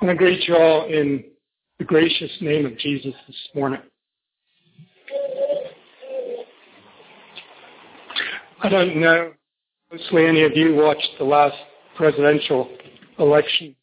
[0.00, 1.24] I greet you all in
[1.80, 3.80] the gracious name of Jesus this morning.
[8.62, 9.32] I don't know,
[9.90, 11.56] mostly any of you watched the last
[11.96, 12.70] presidential
[13.18, 13.74] election.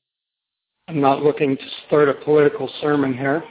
[0.87, 3.43] I'm not looking to start a political sermon here.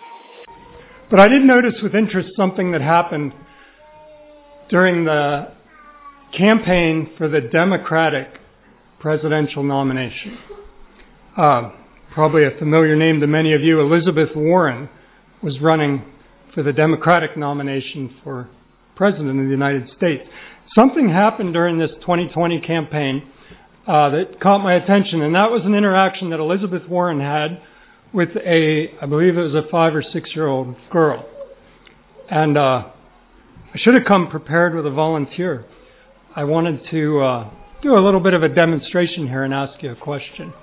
[1.11, 3.35] But I did notice with interest something that happened
[4.71, 5.53] during the
[6.37, 8.29] campaign for the Democratic
[9.01, 10.39] presidential nomination.
[11.37, 11.71] Uh,
[12.15, 14.89] probably a familiar name to many of you, Elizabeth Warren
[15.43, 16.01] was running
[16.55, 18.49] for the Democratic nomination for
[18.95, 20.23] President of the United States.
[20.77, 23.29] Something happened during this 2020 campaign
[23.89, 27.61] uh, that caught my attention, and that was an interaction that Elizabeth Warren had
[28.13, 31.27] with a, I believe it was a five or six year old girl.
[32.31, 32.85] And uh,
[33.75, 35.65] I should have come prepared with a volunteer.
[36.37, 37.51] I wanted to uh,
[37.83, 40.55] do a little bit of a demonstration here and ask you a question.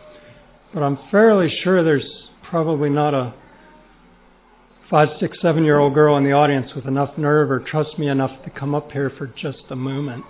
[0.73, 2.05] But I'm fairly sure there's
[2.43, 3.33] probably not a
[4.89, 8.07] five, six, seven year old girl in the audience with enough nerve or trust me
[8.07, 10.23] enough to come up here for just a moment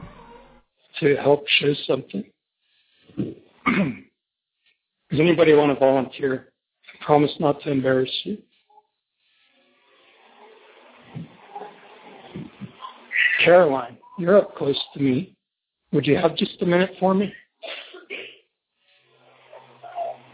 [0.99, 2.23] to help show something.
[5.11, 6.53] Does anybody want to volunteer?
[6.93, 8.37] I promise not to embarrass you.
[13.43, 15.35] Caroline, you're up close to me.
[15.91, 17.33] Would you have just a minute for me?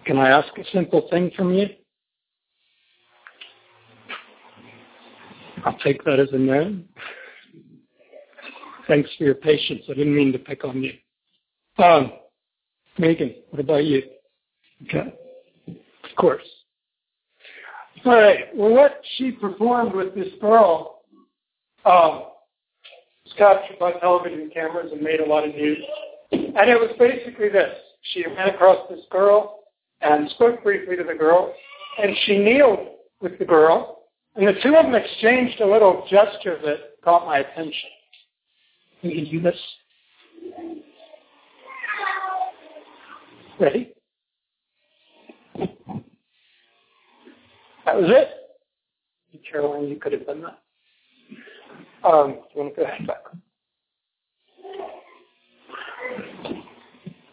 [0.08, 1.68] Can I ask a simple thing from you?
[5.66, 6.80] I'll take that as a no.
[8.88, 9.84] Thanks for your patience.
[9.90, 10.94] I didn't mean to pick on you.
[11.84, 12.14] Um,
[12.98, 14.02] Megan, what about you?
[14.84, 15.14] Okay.
[15.68, 16.48] Of course.
[18.06, 18.46] All right.
[18.56, 21.02] Well, what she performed with this girl
[21.84, 22.24] um,
[23.26, 25.80] was captured by television cameras and made a lot of news.
[26.32, 27.76] And it was basically this.
[28.14, 29.57] She ran across this girl
[30.02, 31.54] and spoke briefly to the girl,
[32.02, 32.80] and she kneeled
[33.22, 34.04] with the girl,
[34.36, 37.90] and the two of them exchanged a little gesture that caught my attention.
[39.02, 39.60] Can you do this?
[43.60, 43.94] Ready?
[47.86, 48.30] That was it.
[49.50, 50.60] Caroline, you could have done that.
[52.08, 53.24] Um, you want to go ahead back?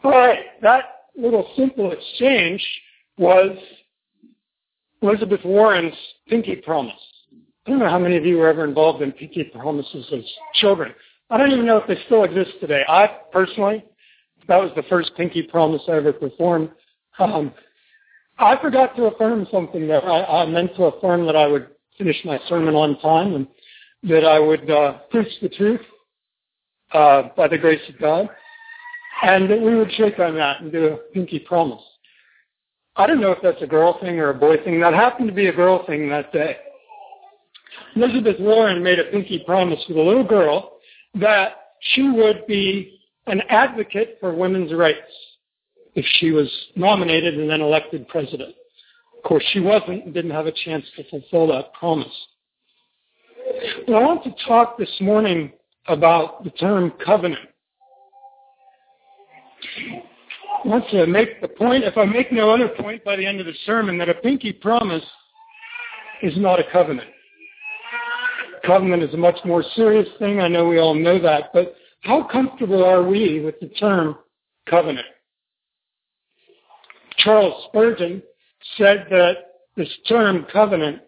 [0.04, 2.64] All right, that little simple exchange
[3.18, 3.56] was
[5.02, 5.94] Elizabeth Warren's
[6.28, 6.94] pinky promise.
[7.66, 10.24] I don't know how many of you were ever involved in pinky promises as
[10.54, 10.92] children.
[11.30, 12.82] I don't even know if they still exist today.
[12.88, 13.84] I personally
[14.48, 16.70] that was the first pinky promise I ever performed.
[17.18, 17.52] Um,
[18.38, 20.04] I forgot to affirm something there.
[20.04, 23.46] I, I meant to affirm that I would finish my sermon on time and
[24.04, 25.80] that I would uh, preach the truth
[26.92, 28.28] uh, by the grace of God,
[29.22, 31.82] and we would shake on that and do a pinky promise.
[32.96, 34.80] I don't know if that's a girl thing or a boy thing.
[34.80, 36.56] That happened to be a girl thing that day.
[37.96, 40.78] Elizabeth Warren made a pinky promise with a little girl
[41.14, 44.98] that she would be an advocate for women's rights
[45.94, 48.54] if she was nominated and then elected president.
[49.16, 52.12] Of course, she wasn't and didn't have a chance to fulfill that promise.
[53.86, 55.52] But I want to talk this morning
[55.86, 57.48] about the term covenant.
[60.64, 63.46] Want to make the point, if I make no other point by the end of
[63.46, 65.04] the sermon, that a pinky promise
[66.22, 67.08] is not a covenant.
[68.64, 70.40] Covenant is a much more serious thing.
[70.40, 74.16] I know we all know that, but how comfortable are we with the term
[74.68, 75.06] covenant?
[77.18, 78.22] Charles Spurgeon
[78.78, 79.34] said that
[79.76, 81.00] this term covenant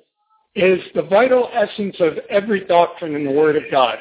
[0.54, 3.98] is the vital essence of every doctrine in the Word of God.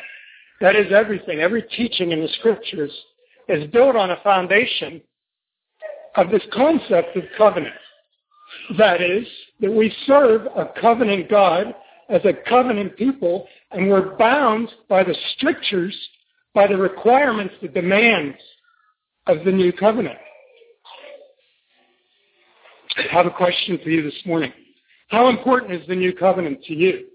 [0.62, 1.40] That is everything.
[1.40, 2.92] Every teaching in the Scriptures
[3.48, 5.02] is built on a foundation
[6.16, 7.76] of this concept of covenant.
[8.78, 9.28] That is,
[9.60, 11.76] that we serve a covenant God
[12.10, 15.96] as a covenant people, and we're bound by the strictures
[16.54, 18.38] by the requirements, the demands
[19.28, 20.18] of the new covenant.
[22.98, 24.54] I have a question for you this morning.
[25.10, 27.08] How important is the new covenant to you?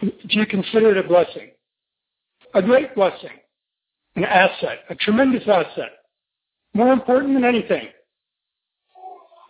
[0.00, 1.50] Do you consider it a blessing?
[2.54, 3.30] A great blessing,
[4.16, 5.90] an asset, a tremendous asset,
[6.74, 7.88] more important than anything.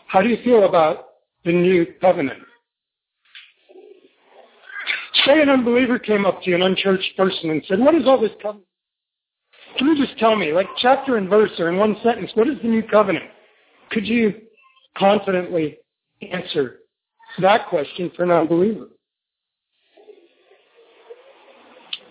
[0.07, 1.07] How do you feel about
[1.45, 2.41] the new covenant?
[5.25, 8.21] Say an unbeliever came up to you, an unchurched person, and said, what is all
[8.21, 8.67] this covenant?
[9.77, 12.57] Can you just tell me, like chapter and verse or in one sentence, what is
[12.63, 13.27] the new covenant?
[13.91, 14.35] Could you
[14.97, 15.79] confidently
[16.23, 16.79] answer
[17.41, 18.89] that question for an unbeliever?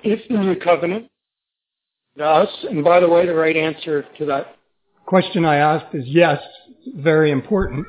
[0.03, 1.09] If the new covenant,
[2.21, 4.55] us, and by the way, the right answer to that
[5.05, 6.39] question I asked is yes,
[6.95, 7.85] very important.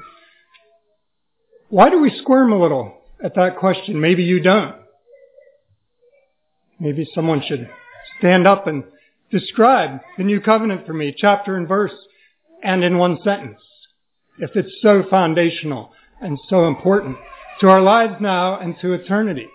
[1.69, 4.01] Why do we squirm a little at that question?
[4.01, 4.77] Maybe you don't.
[6.81, 7.69] Maybe someone should
[8.19, 8.85] stand up and
[9.31, 11.95] describe the new covenant for me, chapter and verse,
[12.63, 13.61] and in one sentence.
[14.39, 17.17] If it's so foundational and so important
[17.61, 19.49] to our lives now and to eternity.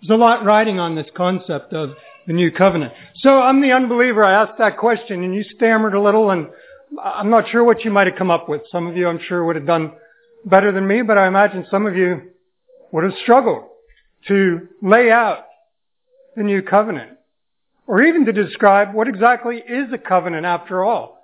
[0.00, 1.94] There's a lot riding on this concept of
[2.26, 2.92] the new covenant.
[3.16, 4.24] So I'm the unbeliever.
[4.24, 6.48] I asked that question and you stammered a little and
[7.02, 8.62] I'm not sure what you might have come up with.
[8.70, 9.92] Some of you I'm sure would have done
[10.44, 12.30] better than me, but I imagine some of you
[12.92, 13.64] would have struggled
[14.28, 15.44] to lay out
[16.36, 17.12] the new covenant
[17.86, 21.16] or even to describe what exactly is a covenant after all.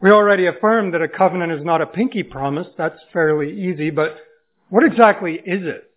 [0.00, 2.68] We already affirmed that a covenant is not a pinky promise.
[2.76, 4.16] That's fairly easy, but
[4.68, 5.87] what exactly is it?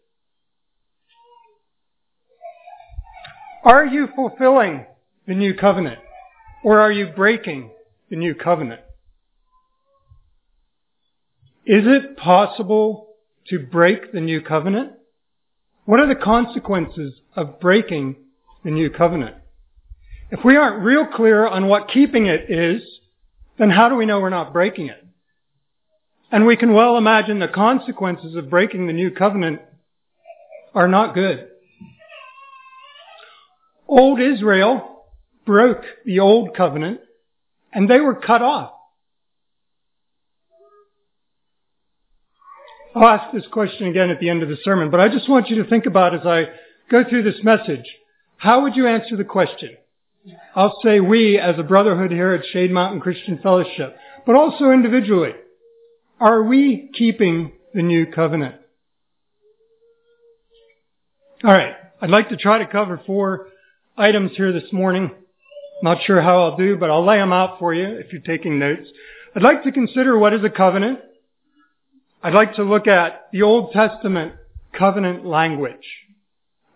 [3.64, 4.86] Are you fulfilling
[5.28, 6.00] the new covenant?
[6.64, 7.72] Or are you breaking
[8.10, 8.82] the new covenant?
[11.66, 13.16] Is it possible
[13.48, 14.94] to break the new covenant?
[15.86, 18.16] What are the consequences of breaking
[18.64, 19.36] the new covenant?
[20.32, 22.82] If we aren't real clear on what keeping it is,
[23.60, 25.06] then how do we know we're not breaking it?
[26.32, 29.62] And we can well imagine the consequences of breaking the new covenant
[30.74, 31.51] are not good.
[33.92, 35.04] Old Israel
[35.46, 37.02] broke the old covenant
[37.74, 38.72] and they were cut off.
[42.96, 45.50] I'll ask this question again at the end of the sermon, but I just want
[45.50, 46.46] you to think about as I
[46.90, 47.86] go through this message,
[48.38, 49.76] how would you answer the question?
[50.56, 55.34] I'll say we as a brotherhood here at Shade Mountain Christian Fellowship, but also individually.
[56.20, 58.56] Are we keeping the new covenant?
[61.44, 63.48] Alright, I'd like to try to cover four
[63.98, 65.12] items here this morning.
[65.84, 68.60] Not sure how I'll do, but I'll lay them out for you if you're taking
[68.60, 68.88] notes.
[69.36, 71.00] I'd like to consider what is a covenant.
[72.24, 74.34] I'd like to look at the Old Testament
[74.78, 75.86] covenant language.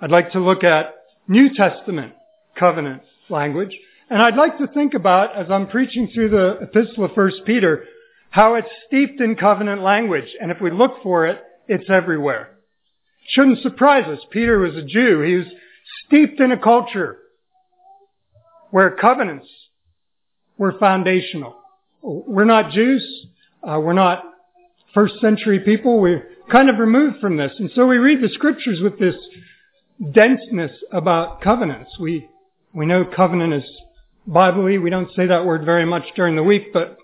[0.01, 0.95] I'd like to look at
[1.27, 2.13] New Testament
[2.57, 3.77] covenant language.
[4.09, 7.85] And I'd like to think about, as I'm preaching through the epistle of 1 Peter,
[8.29, 10.35] how it's steeped in covenant language.
[10.39, 12.51] And if we look for it, it's everywhere.
[13.29, 14.19] Shouldn't surprise us.
[14.29, 15.21] Peter was a Jew.
[15.21, 15.47] He was
[16.05, 17.17] steeped in a culture
[18.71, 19.47] where covenants
[20.57, 21.55] were foundational.
[22.01, 23.03] We're not Jews.
[23.63, 24.23] Uh, we're not
[24.93, 25.99] first century people.
[25.99, 27.51] We're kind of removed from this.
[27.57, 29.15] And so we read the scriptures with this
[30.11, 31.97] denseness about covenants.
[31.99, 32.27] We,
[32.73, 33.69] we know covenant is
[34.27, 34.77] biblically.
[34.77, 36.97] We don't say that word very much during the week, but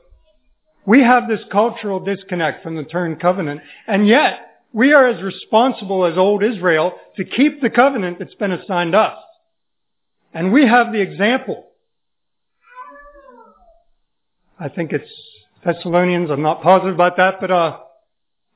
[0.85, 3.61] we have this cultural disconnect from the term covenant.
[3.87, 8.51] And yet, we are as responsible as old Israel to keep the covenant that's been
[8.51, 9.17] assigned us.
[10.33, 11.67] And we have the example.
[14.57, 15.11] I think it's
[15.65, 16.29] Thessalonians.
[16.31, 17.79] I'm not positive about that, but uh,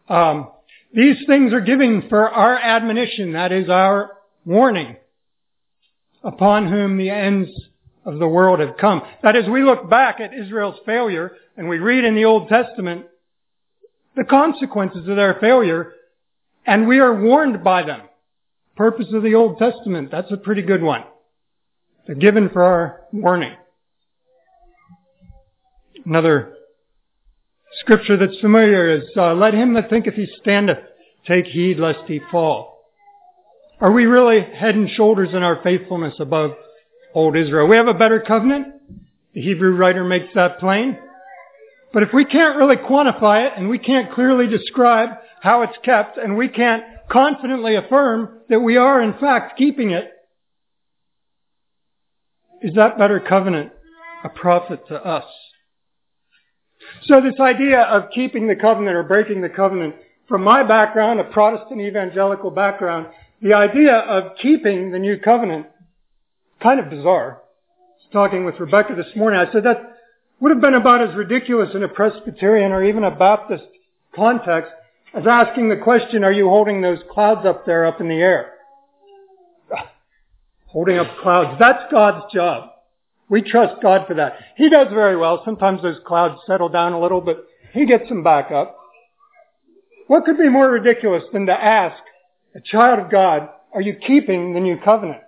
[0.08, 0.52] um,
[0.94, 3.34] these things are given for our admonition.
[3.34, 4.12] That is our
[4.46, 4.96] warning
[6.24, 7.50] upon whom the ends
[8.06, 9.02] of the world have come.
[9.24, 13.06] That is, we look back at Israel's failure and we read in the Old Testament
[14.16, 15.94] the consequences of their failure
[16.66, 18.02] and we are warned by them.
[18.76, 21.04] Purpose of the Old Testament, that's a pretty good one.
[22.06, 23.54] They're given for our warning.
[26.06, 26.54] Another
[27.80, 30.78] scripture that's familiar is, uh, let him that thinketh he standeth
[31.26, 32.76] take heed lest he fall.
[33.82, 36.52] Are we really head and shoulders in our faithfulness above
[37.14, 37.68] old Israel?
[37.68, 38.68] We have a better covenant.
[39.34, 40.98] The Hebrew writer makes that plain.
[41.92, 45.10] But if we can't really quantify it and we can't clearly describe
[45.46, 50.12] how it's kept and we can't confidently affirm that we are in fact keeping it,
[52.64, 53.72] is that better covenant
[54.24, 55.26] a profit to us?
[57.04, 59.94] So this idea of keeping the covenant or breaking the covenant,
[60.28, 63.06] from my background, a Protestant evangelical background,
[63.40, 65.68] the idea of keeping the new covenant,
[66.62, 67.44] kind of bizarre.
[68.12, 69.40] Talking with Rebecca this morning.
[69.40, 69.98] I said that
[70.40, 73.66] would have been about as ridiculous in a Presbyterian or even a Baptist
[74.16, 74.72] context
[75.16, 78.52] as asking the question, are you holding those clouds up there up in the air?
[80.66, 81.58] Holding up clouds.
[81.58, 82.70] That's God's job.
[83.30, 84.34] We trust God for that.
[84.58, 85.42] He does very well.
[85.46, 88.78] Sometimes those clouds settle down a little, but He gets them back up.
[90.08, 91.98] What could be more ridiculous than to ask
[92.54, 95.22] a child of God, are you keeping the new covenant?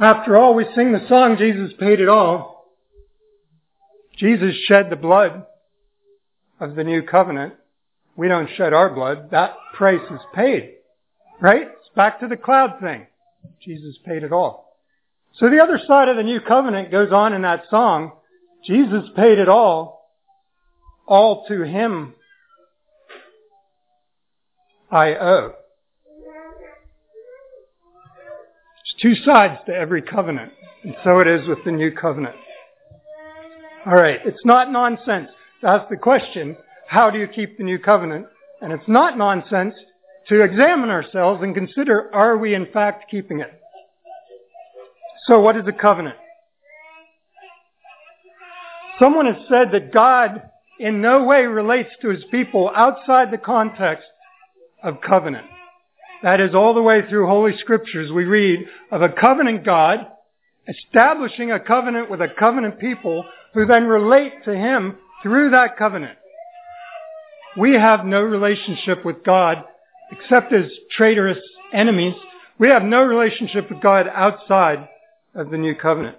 [0.00, 2.64] After all, we sing the song, Jesus paid it all.
[4.16, 5.44] Jesus shed the blood
[6.60, 7.54] of the new covenant.
[8.16, 9.30] We don't shed our blood.
[9.30, 10.74] That price is paid.
[11.40, 11.62] Right?
[11.62, 13.06] It's back to the cloud thing.
[13.62, 14.76] Jesus paid it all.
[15.38, 18.12] So the other side of the new covenant goes on in that song.
[18.64, 20.10] Jesus paid it all.
[21.06, 22.14] All to him
[24.90, 25.52] I owe.
[28.98, 32.36] There's two sides to every covenant, and so it is with the new covenant.
[33.84, 35.28] All right, it's not nonsense
[35.60, 36.56] to ask the question,
[36.88, 38.26] how do you keep the new covenant?
[38.60, 39.74] And it's not nonsense
[40.28, 43.52] to examine ourselves and consider, are we in fact keeping it?
[45.26, 46.16] So what is a covenant?
[48.98, 50.42] Someone has said that God
[50.78, 54.06] in no way relates to his people outside the context
[54.82, 55.46] of covenant.
[56.22, 60.06] That is all the way through Holy Scriptures we read of a covenant God
[60.68, 64.96] establishing a covenant with a covenant people who then relate to him
[65.26, 66.16] through that covenant.
[67.56, 69.64] We have no relationship with God
[70.12, 71.42] except as traitorous
[71.72, 72.14] enemies.
[72.60, 74.88] We have no relationship with God outside
[75.34, 76.16] of the new covenant.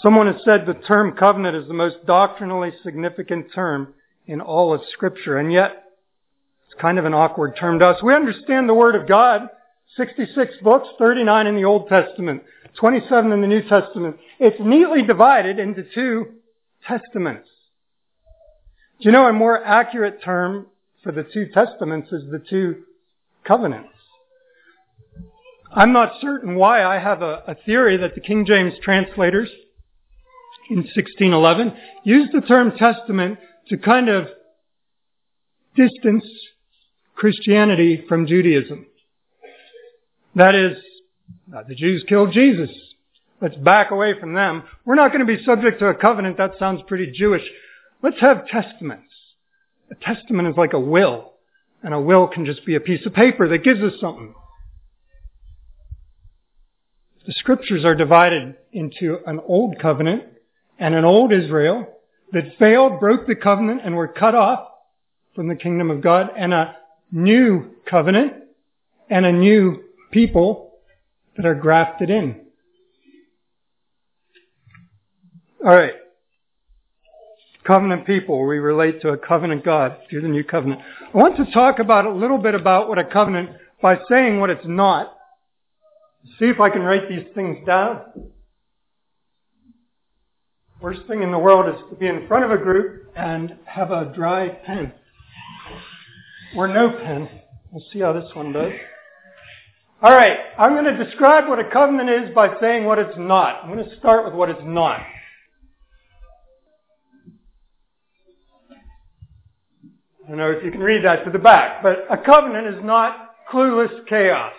[0.00, 3.92] Someone has said the term covenant is the most doctrinally significant term
[4.28, 5.82] in all of scripture, and yet
[6.66, 8.02] it's kind of an awkward term to us.
[8.04, 9.48] We understand the Word of God.
[9.96, 12.44] 66 books, 39 in the Old Testament,
[12.78, 14.16] 27 in the New Testament.
[14.38, 16.36] It's neatly divided into two
[16.86, 17.48] testaments.
[19.00, 20.66] Do you know a more accurate term
[21.02, 22.84] for the two testaments is the two
[23.46, 23.88] covenants?
[25.74, 29.50] I'm not certain why I have a, a theory that the King James translators
[30.70, 31.74] in 1611
[32.04, 34.28] used the term testament to kind of
[35.74, 36.24] distance
[37.14, 38.86] Christianity from Judaism.
[40.34, 40.76] That is,
[41.68, 42.70] the Jews killed Jesus.
[43.42, 44.62] Let's back away from them.
[44.84, 46.36] We're not going to be subject to a covenant.
[46.36, 47.42] That sounds pretty Jewish.
[48.00, 49.12] Let's have testaments.
[49.90, 51.32] A testament is like a will,
[51.82, 54.32] and a will can just be a piece of paper that gives us something.
[57.26, 60.22] The scriptures are divided into an old covenant
[60.78, 61.88] and an old Israel
[62.30, 64.68] that failed, broke the covenant, and were cut off
[65.34, 66.76] from the kingdom of God, and a
[67.10, 68.34] new covenant
[69.10, 69.82] and a new
[70.12, 70.74] people
[71.36, 72.41] that are grafted in.
[75.64, 75.94] All right.
[77.64, 80.80] Covenant people, we relate to a covenant God through the new covenant.
[81.14, 83.50] I want to talk about a little bit about what a covenant
[83.80, 85.16] by saying what it's not.
[86.40, 88.00] See if I can write these things down.
[90.80, 93.92] Worst thing in the world is to be in front of a group and have
[93.92, 94.92] a dry pen
[96.56, 97.28] or no pen.
[97.70, 98.72] We'll see how this one does.
[100.02, 103.62] All right, I'm going to describe what a covenant is by saying what it's not.
[103.62, 105.00] I'm going to start with what it's not.
[110.24, 112.84] I don't know if you can read that to the back, but a covenant is
[112.84, 114.52] not clueless chaos.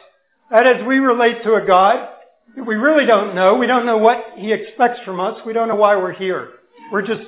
[0.52, 2.10] That is, we relate to a God
[2.56, 3.56] that we really don't know.
[3.56, 5.40] We don't know what He expects from us.
[5.46, 6.50] We don't know why we're here.
[6.92, 7.24] We're just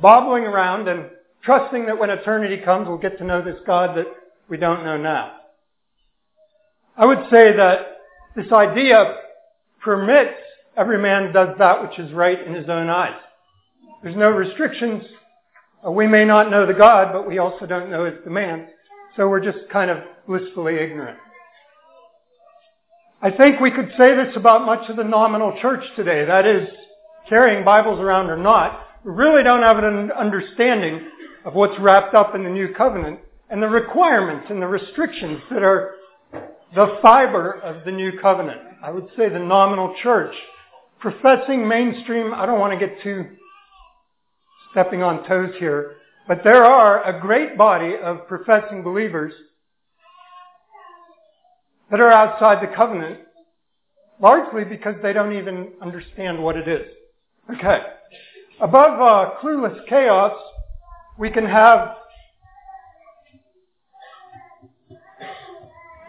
[0.00, 1.10] bobbling around and
[1.42, 4.06] trusting that when eternity comes, we'll get to know this God that
[4.48, 5.36] we don't know now.
[6.96, 7.98] I would say that
[8.36, 9.16] this idea
[9.82, 10.38] permits
[10.76, 13.18] every man does that which is right in his own eyes.
[14.02, 15.02] There's no restrictions.
[15.84, 18.68] Uh, we may not know the God, but we also don't know his demands.
[19.16, 21.18] So we're just kind of blissfully ignorant.
[23.20, 26.24] I think we could say this about much of the nominal church today.
[26.24, 26.68] That is,
[27.28, 31.08] carrying Bibles around or not, we really don't have an understanding
[31.44, 33.20] of what's wrapped up in the new covenant
[33.50, 35.96] and the requirements and the restrictions that are
[36.74, 38.60] the fiber of the new covenant.
[38.82, 40.34] I would say the nominal church.
[41.00, 43.26] Professing mainstream, I don't want to get too
[44.72, 49.32] stepping on toes here, but there are a great body of professing believers
[51.90, 53.20] that are outside the covenant,
[54.20, 56.86] largely because they don't even understand what it is.
[57.54, 57.80] Okay.
[58.60, 60.32] Above uh, clueless chaos,
[61.18, 61.96] we can have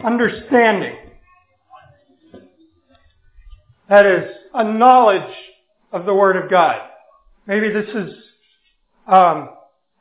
[0.05, 0.96] understanding.
[3.89, 5.34] That is, a knowledge
[5.91, 6.79] of the Word of God.
[7.48, 8.13] Maybe this is
[9.07, 9.50] um,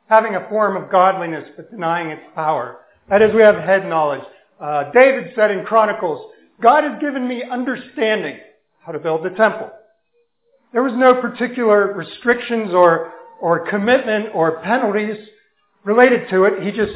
[0.07, 2.79] having a form of godliness but denying its power.
[3.09, 4.23] That is, we have head knowledge.
[4.59, 6.31] Uh, David said in Chronicles,
[6.61, 8.39] God has given me understanding
[8.85, 9.69] how to build the temple.
[10.71, 13.11] There was no particular restrictions or
[13.43, 15.17] or commitment or penalties
[15.83, 16.63] related to it.
[16.63, 16.93] He just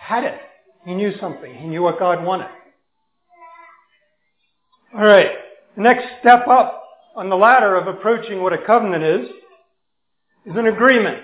[0.00, 0.40] had it.
[0.86, 1.54] He knew something.
[1.54, 2.48] He knew what God wanted.
[4.94, 5.30] All right.
[5.76, 6.84] The next step up
[7.14, 9.28] on the ladder of approaching what a covenant is,
[10.46, 11.22] is an agreement.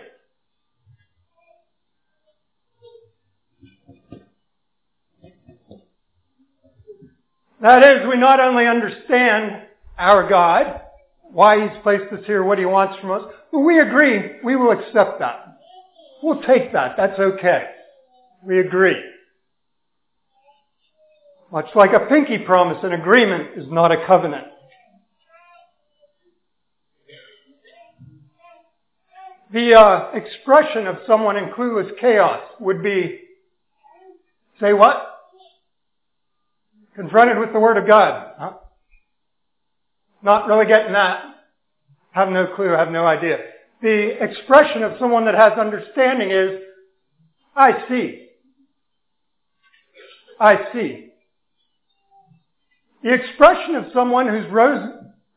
[7.62, 9.62] That is, we not only understand
[9.98, 10.80] our God,
[11.22, 14.72] why He's placed us here, what He wants from us, but we agree we will
[14.72, 15.58] accept that.
[16.22, 16.94] We'll take that.
[16.96, 17.64] That's okay.
[18.44, 18.96] We agree.
[21.52, 24.46] Much like a pinky promise, an agreement is not a covenant.
[29.52, 33.20] The uh, expression of someone in clueless chaos would be,
[34.60, 35.09] say what?
[36.94, 38.32] Confronted with the Word of God.
[38.38, 38.52] Huh?
[40.22, 41.24] Not really getting that.
[42.12, 43.38] Have no clue, have no idea.
[43.82, 46.60] The expression of someone that has understanding is,
[47.56, 48.26] I see.
[50.38, 51.10] I see.
[53.02, 54.90] The expression of someone who's rose,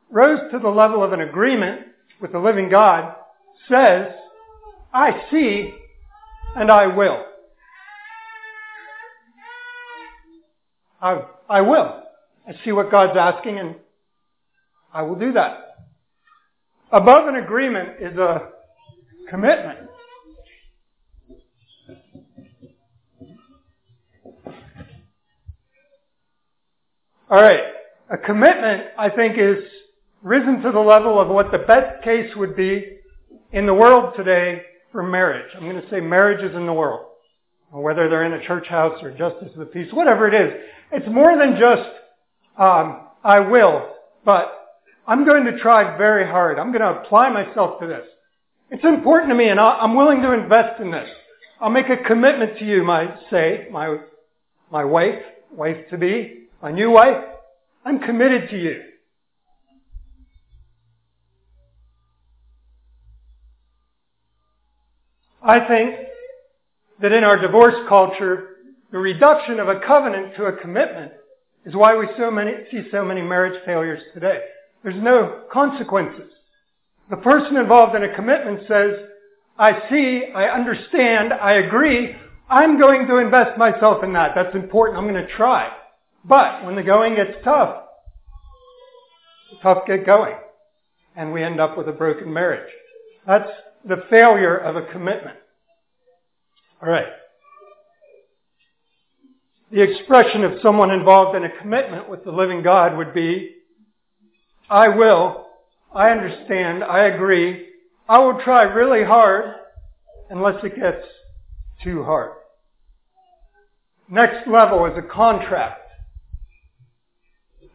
[0.09, 1.81] rose to the level of an agreement
[2.21, 3.15] with the living God
[3.69, 4.11] says,
[4.93, 5.73] I see
[6.55, 7.25] and I will.
[11.01, 11.21] I,
[11.53, 12.01] I will.
[12.47, 13.75] I see what God's asking and
[14.91, 15.75] I will do that.
[16.91, 18.49] Above an agreement is a
[19.29, 19.77] commitment.
[27.29, 27.61] All right.
[28.09, 29.63] A commitment, I think, is
[30.23, 32.97] risen to the level of what the best case would be
[33.51, 35.51] in the world today for marriage.
[35.55, 37.05] I'm going to say marriages in the world.
[37.69, 40.53] Whether they're in a church house or justice of the peace, whatever it is.
[40.93, 41.89] It's more than just,
[42.55, 43.89] um, I will,
[44.23, 46.59] but I'm going to try very hard.
[46.59, 48.05] I'm going to apply myself to this.
[48.69, 51.09] It's important to me and I'm willing to invest in this.
[51.59, 53.97] I'll make a commitment to you, my say, my,
[54.71, 55.19] my wife,
[55.51, 57.23] wife to be, my new wife.
[57.83, 58.81] I'm committed to you.
[65.41, 65.95] I think
[67.01, 68.52] that in our divorce culture,
[68.93, 71.11] the reduction of a covenant to a commitment
[71.65, 74.39] is why we so many, see so many marriage failures today.
[74.83, 76.31] There's no consequences.
[77.09, 78.91] The person involved in a commitment says,
[79.57, 82.15] I see, I understand, I agree,
[82.47, 84.33] I'm going to invest myself in that.
[84.35, 84.99] That's important.
[84.99, 85.71] I'm going to try.
[86.23, 87.85] But when the going gets tough,
[89.63, 90.35] tough get going.
[91.15, 92.71] And we end up with a broken marriage.
[93.25, 93.49] That's
[93.87, 95.37] the failure of a commitment.
[96.79, 97.07] Alright.
[99.73, 103.55] The expression of someone involved in a commitment with the living God would be,
[104.69, 105.47] I will,
[105.91, 107.69] I understand, I agree,
[108.07, 109.55] I will try really hard
[110.29, 111.03] unless it gets
[111.83, 112.33] too hard.
[114.07, 115.89] Next level is a contract.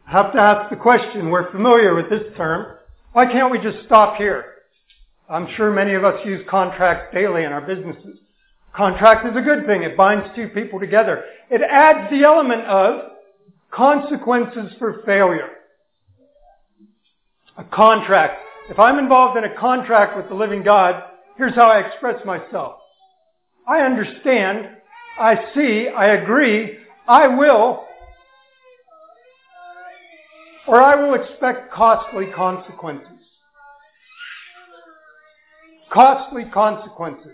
[0.06, 2.76] I have to ask the question, we're familiar with this term,
[3.12, 4.44] why can't we just stop here?
[5.28, 8.20] I'm sure many of us use contracts daily in our businesses.
[8.78, 9.82] Contract is a good thing.
[9.82, 11.24] It binds two people together.
[11.50, 13.10] It adds the element of
[13.72, 15.48] consequences for failure
[17.56, 18.40] a contract.
[18.70, 21.02] If I'm involved in a contract with the living God,
[21.36, 22.76] here's how I express myself.
[23.66, 24.68] I understand,
[25.18, 27.84] I see, I agree, I will,
[30.68, 33.08] or I will expect costly consequences.
[35.92, 37.32] Costly consequences.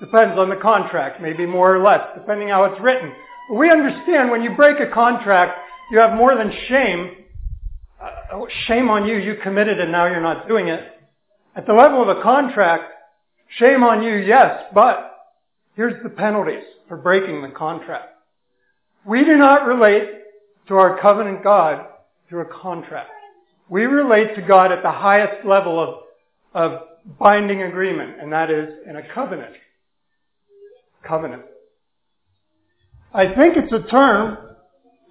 [0.00, 3.12] Depends on the contract, maybe more or less, depending how it's written.
[3.48, 5.58] But we understand when you break a contract,
[5.90, 7.24] you have more than shame,
[8.00, 10.84] uh, shame on you, you committed and now you're not doing it.
[11.54, 12.92] At the level of a contract,
[13.58, 15.16] shame on you, yes, but
[15.74, 18.08] here's the penalties for breaking the contract.
[19.06, 20.10] We do not relate
[20.68, 21.86] to our covenant God
[22.28, 23.10] through a contract.
[23.68, 26.02] We relate to God at the highest level of,
[26.54, 26.80] of
[27.18, 29.54] binding agreement, and that is in a covenant.
[31.06, 31.42] Covenant.
[33.14, 34.38] I think it's a term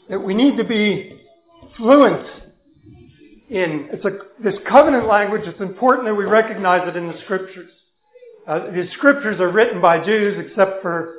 [0.10, 1.22] that we need to be
[1.78, 2.28] fluent
[3.50, 3.90] in.
[3.92, 4.12] It's a,
[4.44, 7.72] this covenant language, it's important that we recognize it in the scriptures.
[8.48, 11.16] Uh, the scriptures are written by Jews except for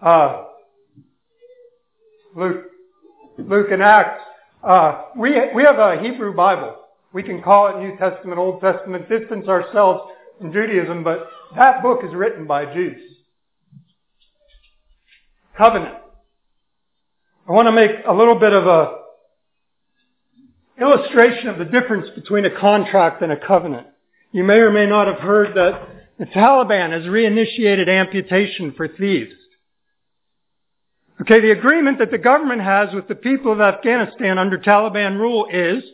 [0.00, 0.44] uh,
[2.34, 2.64] Luke,
[3.38, 4.22] Luke and Acts.
[4.62, 6.76] Uh, we, we have a Hebrew Bible.
[7.12, 12.00] We can call it New Testament, Old Testament, distance ourselves from Judaism, but that book
[12.02, 13.00] is written by Jews.
[15.56, 15.94] Covenant.
[17.48, 18.98] I want to make a little bit of a
[20.80, 23.86] illustration of the difference between a contract and a covenant.
[24.32, 25.80] You may or may not have heard that
[26.18, 29.34] the Taliban has reinitiated amputation for thieves.
[31.20, 35.46] Okay, the agreement that the government has with the people of Afghanistan under Taliban rule
[35.52, 35.84] is,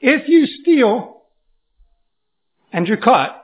[0.00, 1.22] if you steal
[2.72, 3.42] and you're caught,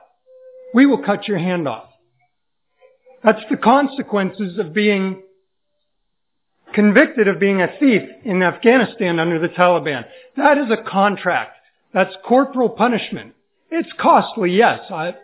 [0.73, 1.89] we will cut your hand off.
[3.21, 5.23] That's the consequences of being
[6.77, 10.05] convicted of being a thief in Afghanistan under the Taliban.
[10.35, 11.57] That is a contract.
[11.91, 13.33] That's corporal punishment.
[13.71, 14.81] It's costly, yes.
[14.91, 15.15] I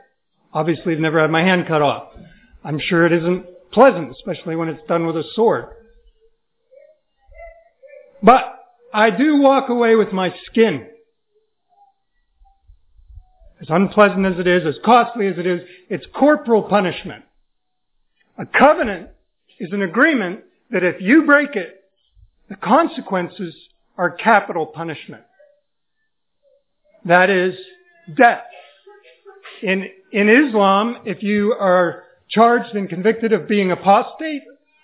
[0.52, 2.12] obviously have never had my hand cut off.
[2.63, 5.66] I'm sure it isn't pleasant, especially when it's done with a sword.
[8.24, 8.42] But
[8.92, 10.88] I do walk away with my skin.
[13.62, 17.26] As unpleasant as it is, as costly as it is, it's corporal punishment.
[18.39, 19.10] A covenant
[19.60, 21.81] is an agreement that if you break it,
[22.49, 23.55] the consequences
[23.95, 25.21] are capital punishment.
[27.05, 27.53] That is
[28.17, 28.43] death.
[29.62, 34.41] In, in Islam, if you are charged and convicted of being apostate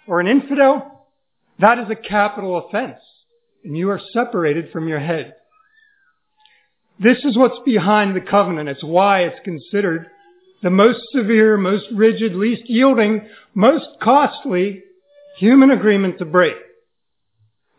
[0.08, 1.08] or an infidel,
[1.60, 3.00] that is a capital offense
[3.64, 5.34] and you are separated from your head.
[7.00, 8.70] This is what's behind the covenant.
[8.70, 10.06] It's why it's considered
[10.62, 14.84] the most severe, most rigid, least yielding, most costly
[15.38, 16.56] human agreement to break.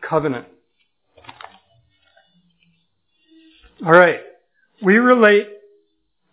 [0.00, 0.46] Covenant.
[3.84, 4.20] Alright.
[4.82, 5.48] We relate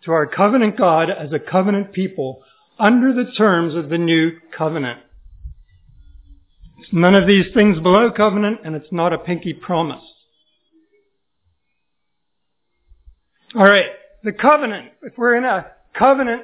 [0.04, 2.42] to our covenant God as a covenant people
[2.78, 5.00] under the terms of the new covenant.
[6.78, 10.02] It's none of these things below covenant, and it's not a pinky promise.
[13.54, 13.90] Alright,
[14.22, 14.92] the covenant.
[15.02, 15.66] If we're in a
[15.98, 16.42] covenant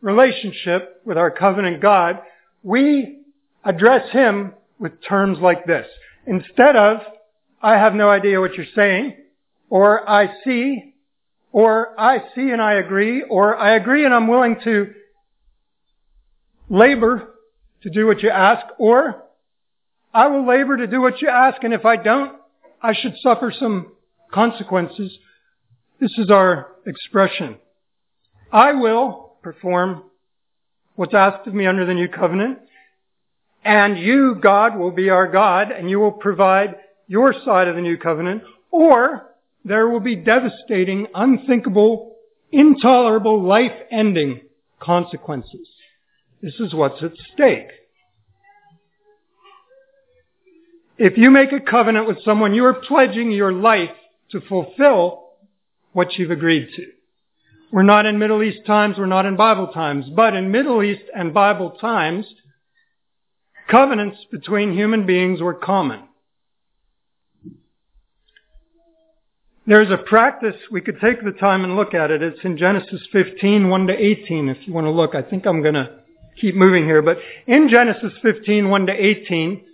[0.00, 2.20] relationship with our covenant God,
[2.62, 3.17] we
[3.68, 5.86] address Him with terms like this.
[6.26, 7.00] Instead of,
[7.60, 9.14] I have no idea what you're saying,
[9.68, 10.94] or I see,
[11.52, 14.92] or I see and I agree, or I agree and I'm willing to
[16.70, 17.34] labor
[17.82, 19.24] to do what you ask, or
[20.14, 22.36] I will labor to do what you ask, and if I don't,
[22.82, 23.92] I should suffer some
[24.32, 25.16] consequences.
[26.00, 27.56] This is our expression.
[28.50, 30.04] I will perform
[30.94, 32.58] what's asked of me under the new covenant,
[33.64, 37.82] and you, God, will be our God, and you will provide your side of the
[37.82, 42.16] new covenant, or there will be devastating, unthinkable,
[42.50, 44.40] intolerable, life-ending
[44.80, 45.68] consequences.
[46.40, 47.68] This is what's at stake.
[50.96, 53.90] If you make a covenant with someone, you are pledging your life
[54.30, 55.30] to fulfill
[55.92, 56.86] what you've agreed to.
[57.70, 61.04] We're not in Middle East times, we're not in Bible times, but in Middle East
[61.14, 62.26] and Bible times,
[63.68, 66.02] covenants between human beings were common.
[69.66, 72.22] There's a practice, we could take the time and look at it.
[72.22, 75.14] It's in Genesis 15, 1 to 18, if you want to look.
[75.14, 75.98] I think I'm going to
[76.40, 79.64] keep moving here, but in Genesis 15, 1 to 18,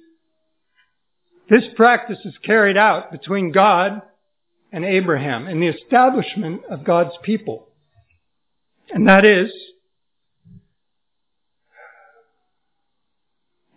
[1.48, 4.02] this practice is carried out between God
[4.72, 7.68] and Abraham in the establishment of God's people.
[8.90, 9.52] And that is,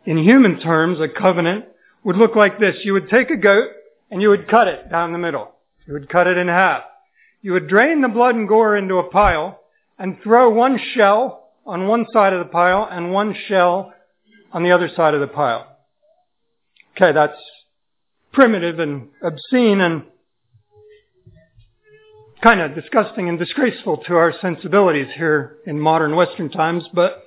[0.08, 1.65] in human terms, a covenant
[2.06, 2.78] would look like this.
[2.84, 3.67] You would take a goat
[4.10, 5.52] and you would cut it down the middle.
[5.86, 6.84] You would cut it in half.
[7.41, 9.60] You would drain the blood and gore into a pile
[10.00, 13.93] and throw one shell on one side of the pile and one shell
[14.54, 15.67] on the other side of the pile.
[16.96, 17.38] Okay, that's
[18.32, 20.04] primitive and obscene and
[22.41, 27.26] kind of disgusting and disgraceful to our sensibilities here in modern Western times, but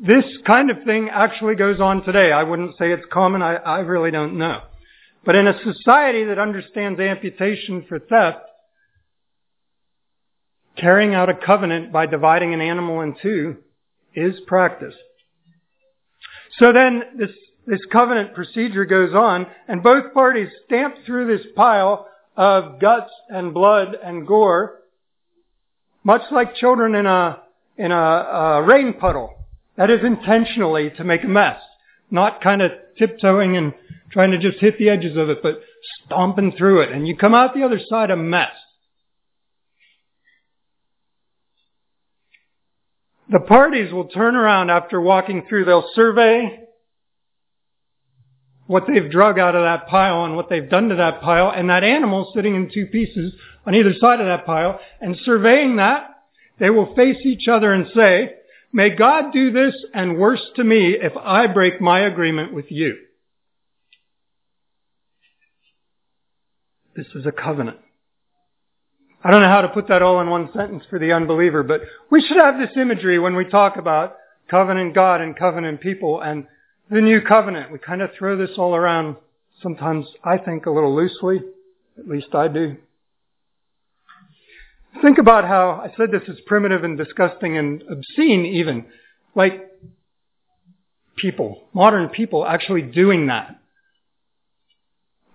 [0.00, 2.32] this kind of thing actually goes on today.
[2.32, 3.42] I wouldn't say it's common.
[3.42, 4.62] I, I really don't know.
[5.24, 8.38] But in a society that understands amputation for theft,
[10.76, 13.58] carrying out a covenant by dividing an animal in two
[14.14, 14.94] is practice.
[16.58, 17.30] So then this
[17.66, 23.52] this covenant procedure goes on, and both parties stamp through this pile of guts and
[23.52, 24.80] blood and gore,
[26.02, 27.42] much like children in a
[27.76, 29.39] in a, a rain puddle.
[29.80, 31.58] That is intentionally to make a mess,
[32.10, 33.72] not kind of tiptoeing and
[34.12, 35.62] trying to just hit the edges of it, but
[36.04, 38.52] stomping through it, and you come out the other side a mess.
[43.30, 45.64] The parties will turn around after walking through.
[45.64, 46.58] They'll survey
[48.66, 51.70] what they've drug out of that pile and what they've done to that pile, and
[51.70, 53.32] that animal sitting in two pieces
[53.66, 56.10] on either side of that pile, and surveying that,
[56.58, 58.34] they will face each other and say,
[58.72, 62.96] May God do this and worse to me if I break my agreement with you.
[66.94, 67.78] This is a covenant.
[69.22, 71.82] I don't know how to put that all in one sentence for the unbeliever, but
[72.10, 74.16] we should have this imagery when we talk about
[74.50, 76.46] covenant God and covenant people and
[76.90, 77.70] the new covenant.
[77.70, 79.16] We kind of throw this all around
[79.62, 81.40] sometimes, I think, a little loosely.
[81.98, 82.76] At least I do.
[85.02, 88.86] Think about how I said this is primitive and disgusting and obscene even.
[89.34, 89.70] Like
[91.16, 93.56] people, modern people actually doing that.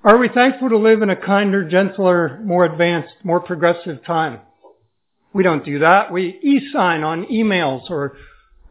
[0.04, 4.40] Are we thankful to live in a kinder, gentler, more advanced, more progressive time?
[5.34, 6.12] We don't do that.
[6.12, 8.16] We e-sign on emails or,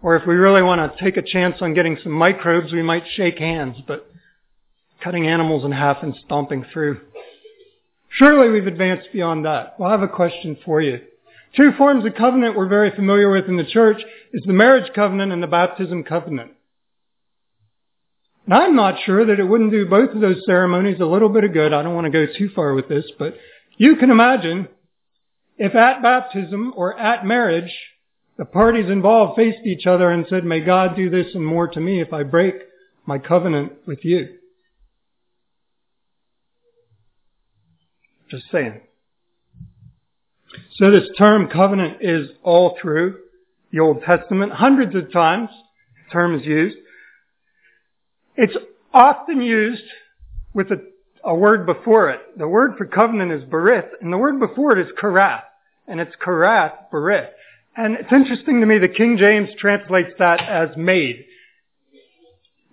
[0.00, 3.04] or if we really want to take a chance on getting some microbes, we might
[3.16, 4.08] shake hands, but
[5.02, 7.00] cutting animals in half and stomping through.
[8.14, 9.79] Surely we've advanced beyond that.
[9.79, 11.00] Well, I have a question for you.
[11.57, 14.00] Two forms of covenant we're very familiar with in the church
[14.33, 16.53] is the marriage covenant and the baptism covenant.
[18.44, 21.44] And I'm not sure that it wouldn't do both of those ceremonies a little bit
[21.44, 21.72] of good.
[21.72, 23.35] I don't want to go too far with this, but
[23.79, 24.68] you can imagine
[25.59, 27.72] if at baptism or at marriage,
[28.37, 31.81] the parties involved faced each other and said, may God do this and more to
[31.81, 32.55] me if I break
[33.07, 34.29] my covenant with you.
[38.30, 38.80] Just saying.
[40.76, 43.18] So this term covenant is all through
[43.72, 44.52] the Old Testament.
[44.52, 46.76] Hundreds of times the term is used.
[48.37, 48.56] It's
[48.92, 49.82] often used
[50.52, 50.80] with a,
[51.24, 52.20] a word before it.
[52.38, 55.42] The word for covenant is berith, and the word before it is karath.
[55.87, 57.28] And it's karath, berith.
[57.76, 61.24] And it's interesting to me that King James translates that as made.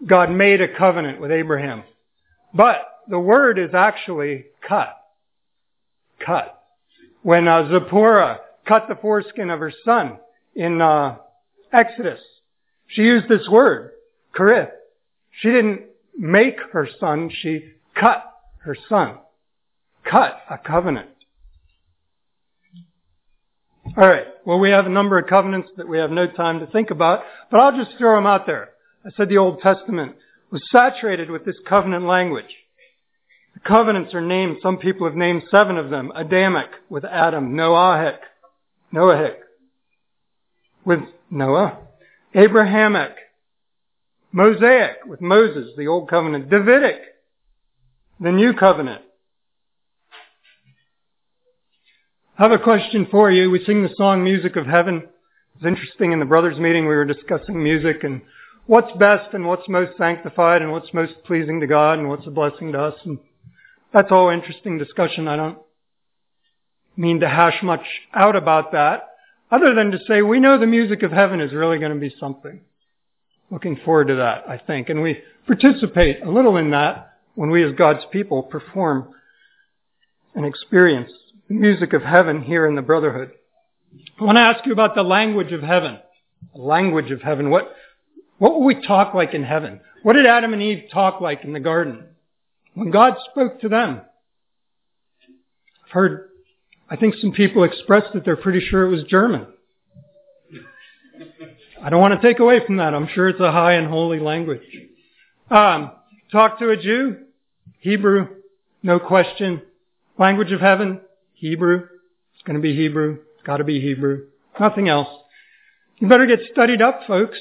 [0.07, 1.83] God made a covenant with Abraham.
[2.53, 4.95] But the word is actually cut.
[6.25, 6.63] Cut.
[7.23, 10.17] When uh, Zipporah cut the foreskin of her son
[10.55, 11.17] in uh,
[11.71, 12.19] Exodus,
[12.87, 13.91] she used this word,
[14.35, 14.71] karith.
[15.39, 15.81] She didn't
[16.17, 18.23] make her son, she cut
[18.59, 19.17] her son.
[20.03, 21.09] Cut a covenant.
[23.97, 26.91] Alright, well we have a number of covenants that we have no time to think
[26.91, 28.69] about, but I'll just throw them out there.
[29.05, 30.15] I said the Old Testament
[30.51, 32.55] was saturated with this covenant language.
[33.63, 36.11] Covenants are named, some people have named seven of them.
[36.15, 38.17] Adamic with Adam, Noahic,
[38.93, 39.35] Noahic
[40.83, 41.77] with Noah,
[42.33, 43.11] Abrahamic,
[44.31, 46.99] Mosaic with Moses, the Old Covenant, Davidic,
[48.19, 49.03] the New Covenant.
[52.37, 53.51] I have a question for you.
[53.51, 54.95] We sing the song Music of Heaven.
[54.95, 58.21] It was interesting in the brothers meeting we were discussing music and
[58.65, 62.31] what's best and what's most sanctified and what's most pleasing to God and what's a
[62.31, 62.95] blessing to us.
[63.03, 63.19] And
[63.93, 65.27] that's all interesting discussion.
[65.27, 65.57] I don't
[66.97, 69.09] mean to hash much out about that
[69.51, 72.13] other than to say we know the music of heaven is really going to be
[72.19, 72.61] something.
[73.49, 74.89] Looking forward to that, I think.
[74.89, 79.09] And we participate a little in that when we as God's people perform
[80.33, 81.11] and experience
[81.49, 83.31] the music of heaven here in the Brotherhood.
[84.19, 85.99] I want to ask you about the language of heaven.
[86.55, 87.49] The language of heaven.
[87.49, 87.75] What,
[88.37, 89.81] what will we talk like in heaven?
[90.03, 92.05] What did Adam and Eve talk like in the garden?
[92.73, 94.01] When God spoke to them,
[95.85, 96.29] I've heard,
[96.89, 99.47] I think some people expressed that they're pretty sure it was German.
[101.83, 102.93] I don't want to take away from that.
[102.93, 104.61] I'm sure it's a high and holy language.
[105.49, 105.91] Um,
[106.31, 107.17] talk to a Jew,
[107.79, 108.27] Hebrew,
[108.83, 109.63] no question.
[110.17, 111.01] Language of heaven,
[111.33, 111.87] Hebrew.
[112.35, 113.19] It's going to be Hebrew.
[113.35, 114.27] It's got to be Hebrew.
[114.59, 115.09] Nothing else.
[115.97, 117.37] You better get studied up, folks.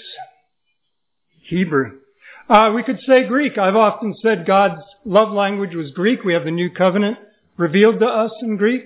[1.42, 1.98] Hebrew.
[2.50, 3.58] Uh, we could say Greek.
[3.58, 6.24] I've often said God's love language was Greek.
[6.24, 7.16] We have the New Covenant
[7.56, 8.82] revealed to us in Greek.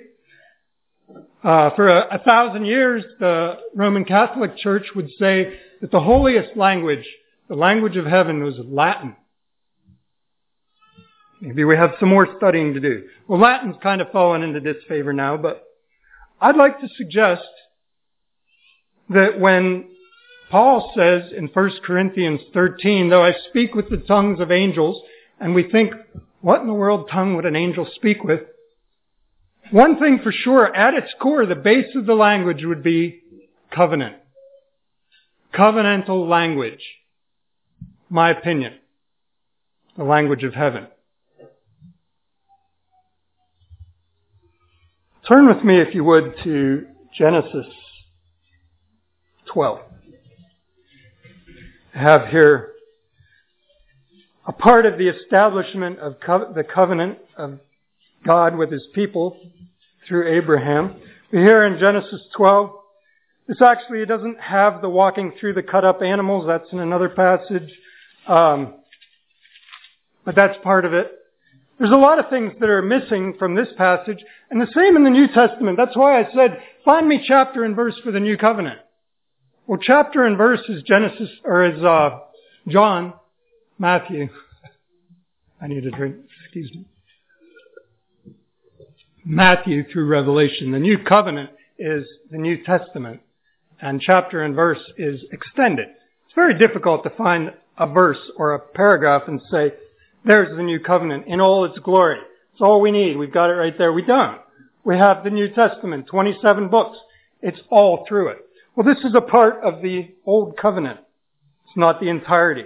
[1.42, 6.54] Uh, for a, a thousand years, the Roman Catholic Church would say that the holiest
[6.58, 7.06] language,
[7.48, 9.16] the language of heaven, was Latin.
[11.40, 13.04] Maybe we have some more studying to do.
[13.26, 15.64] Well, Latin's kind of fallen into disfavor now, but
[16.38, 17.48] I'd like to suggest
[19.08, 19.86] that when
[20.50, 25.02] Paul says in 1 Corinthians 13, though I speak with the tongues of angels,
[25.40, 25.92] and we think,
[26.40, 28.40] what in the world tongue would an angel speak with?
[29.70, 33.22] One thing for sure, at its core, the base of the language would be
[33.74, 34.16] covenant.
[35.54, 36.82] Covenantal language.
[38.10, 38.74] My opinion.
[39.96, 40.88] The language of heaven.
[45.26, 47.66] Turn with me, if you would, to Genesis
[49.46, 49.80] 12.
[51.94, 52.72] Have here
[54.46, 57.60] a part of the establishment of co- the covenant of
[58.26, 59.38] God with his people
[60.08, 60.96] through Abraham.
[61.32, 62.70] We hear in Genesis 12,
[63.46, 66.46] this actually doesn't have the walking through the cut up animals.
[66.48, 67.70] That's in another passage.
[68.26, 68.74] Um,
[70.24, 71.12] but that's part of it.
[71.78, 74.18] There's a lot of things that are missing from this passage,
[74.50, 75.76] and the same in the New Testament.
[75.76, 78.80] That's why I said, find me chapter and verse for the New Covenant.
[79.66, 82.18] Well, chapter and verse is Genesis, or is uh,
[82.68, 83.14] John,
[83.78, 84.28] Matthew.
[85.60, 86.16] I need a drink.
[86.44, 86.84] Excuse me.
[89.24, 90.70] Matthew through Revelation.
[90.70, 91.48] The New Covenant
[91.78, 93.22] is the New Testament,
[93.80, 95.86] and chapter and verse is extended.
[96.26, 99.72] It's very difficult to find a verse or a paragraph and say,
[100.26, 102.18] There's the new covenant in all its glory.
[102.52, 103.16] It's all we need.
[103.16, 103.94] We've got it right there.
[103.94, 104.42] We don't.
[104.84, 106.98] We have the New Testament, 27 books.
[107.40, 108.43] It's all through it.
[108.76, 110.98] Well, this is a part of the Old Covenant.
[111.66, 112.64] It's not the entirety.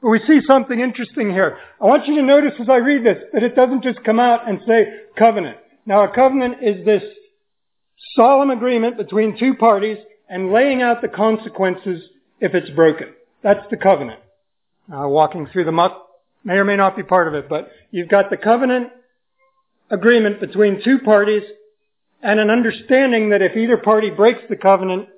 [0.00, 1.58] But we see something interesting here.
[1.80, 4.48] I want you to notice as I read this that it doesn't just come out
[4.48, 5.58] and say covenant.
[5.84, 7.02] Now a covenant is this
[8.14, 12.04] solemn agreement between two parties and laying out the consequences
[12.38, 13.08] if it's broken.
[13.42, 14.20] That's the covenant.
[14.88, 16.06] Walking through the muck
[16.44, 18.90] may or may not be part of it, but you've got the covenant
[19.90, 21.42] agreement between two parties
[22.22, 25.08] and an understanding that if either party breaks the covenant,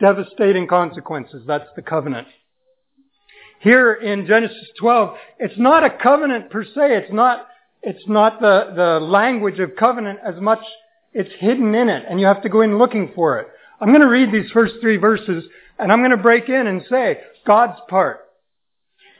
[0.00, 1.42] devastating consequences.
[1.46, 2.28] That's the covenant.
[3.60, 6.70] Here in Genesis 12, it's not a covenant per se.
[6.74, 7.46] It's not,
[7.82, 10.60] it's not the, the language of covenant as much
[11.16, 13.48] it's hidden in it and you have to go in looking for it.
[13.80, 15.44] I'm going to read these first three verses
[15.78, 18.20] and I'm going to break in and say God's part.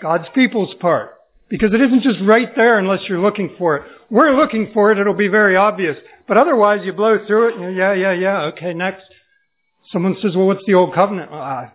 [0.02, 1.14] God's people's part.
[1.48, 3.84] Because it isn't just right there unless you're looking for it.
[4.10, 5.96] We're looking for it, it'll be very obvious.
[6.28, 9.04] But otherwise you blow through it and yeah, yeah, yeah, okay, next.
[9.92, 11.30] Someone says, well, what's the old covenant?
[11.30, 11.72] Well, I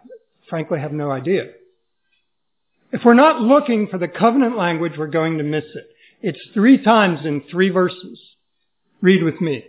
[0.49, 1.45] frankly have no idea.
[2.91, 5.87] If we're not looking for the covenant language, we're going to miss it.
[6.21, 8.19] It's three times in three verses.
[8.99, 9.63] Read with me.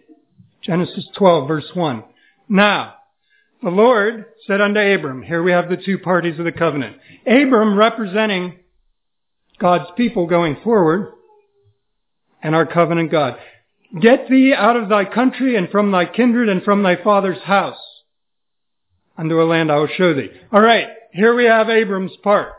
[0.62, 2.04] Genesis 12 verse 1.
[2.48, 2.94] Now,
[3.62, 6.96] the Lord said unto Abram, here we have the two parties of the covenant.
[7.26, 8.58] Abram representing
[9.60, 11.12] God's people going forward
[12.42, 13.36] and our covenant God.
[14.00, 17.78] Get thee out of thy country and from thy kindred and from thy father's house
[19.16, 20.30] unto a land I will show thee.
[20.52, 22.52] All right, here we have Abram's part.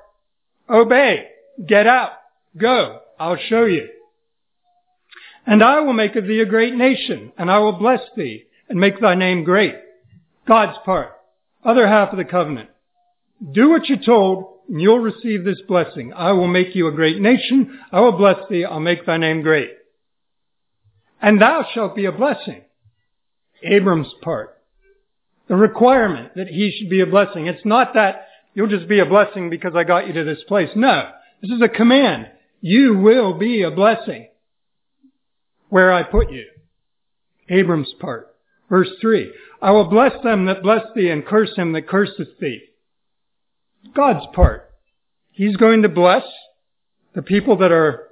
[0.70, 1.28] Obey.
[1.66, 2.12] Get out.
[2.58, 3.00] Go.
[3.20, 3.90] I'll show you.
[5.46, 8.80] And I will make of thee a great nation, and I will bless thee, and
[8.80, 9.76] make thy name great.
[10.48, 11.12] God's part.
[11.66, 12.70] Other half of the covenant.
[13.52, 16.14] Do what you're told, and you'll receive this blessing.
[16.14, 17.80] I will make you a great nation.
[17.92, 18.66] I will bless thee.
[18.66, 19.72] I'll make thy name great.
[21.22, 22.64] And thou shalt be a blessing.
[23.64, 24.58] Abram's part.
[25.54, 27.46] The requirement that he should be a blessing.
[27.46, 30.72] It's not that you'll just be a blessing because I got you to this place.
[30.76, 31.12] No.
[31.44, 32.26] This is a command.
[32.60, 34.30] You will be a blessing
[35.70, 36.46] where I put you.
[37.50, 38.36] Abram's part.
[38.68, 39.32] Verse 3.
[39.62, 42.62] I will bless them that bless thee and curse him that curseth thee.
[43.96, 44.72] God's part.
[45.34, 46.24] He's going to bless
[47.14, 48.08] the people that are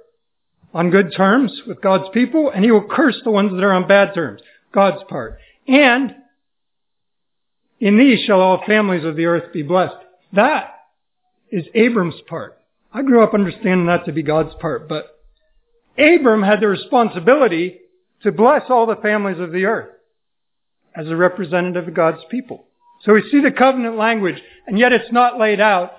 [0.72, 3.88] on good terms with God's people, and he will curse the ones that are on
[3.88, 4.40] bad terms.
[4.72, 5.40] God's part.
[5.66, 6.14] And
[7.82, 9.96] in these shall all families of the earth be blessed.
[10.34, 10.72] That
[11.50, 12.56] is Abram's part.
[12.94, 15.18] I grew up understanding that to be God's part, but
[15.98, 17.80] Abram had the responsibility
[18.22, 19.90] to bless all the families of the earth
[20.94, 22.66] as a representative of God's people.
[23.04, 25.90] So we see the covenant language, and yet it's not laid out.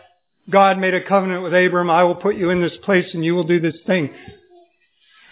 [0.50, 3.36] God made a covenant with Abram, I will put you in this place and you
[3.36, 4.14] will do this thing.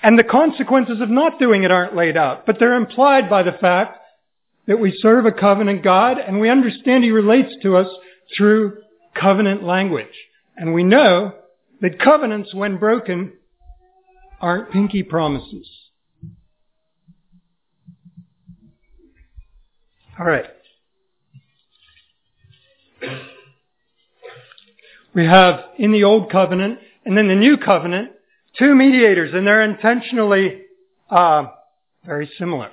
[0.03, 3.53] And the consequences of not doing it aren't laid out, but they're implied by the
[3.53, 4.00] fact
[4.67, 7.87] that we serve a covenant God and we understand He relates to us
[8.35, 8.77] through
[9.15, 10.07] covenant language.
[10.55, 11.33] And we know
[11.81, 13.33] that covenants, when broken,
[14.39, 15.67] aren't pinky promises.
[20.19, 20.45] All right.
[25.13, 28.11] We have in the Old Covenant and then the New Covenant
[28.57, 30.61] two mediators, and they're intentionally
[31.09, 31.45] uh,
[32.05, 32.69] very similar.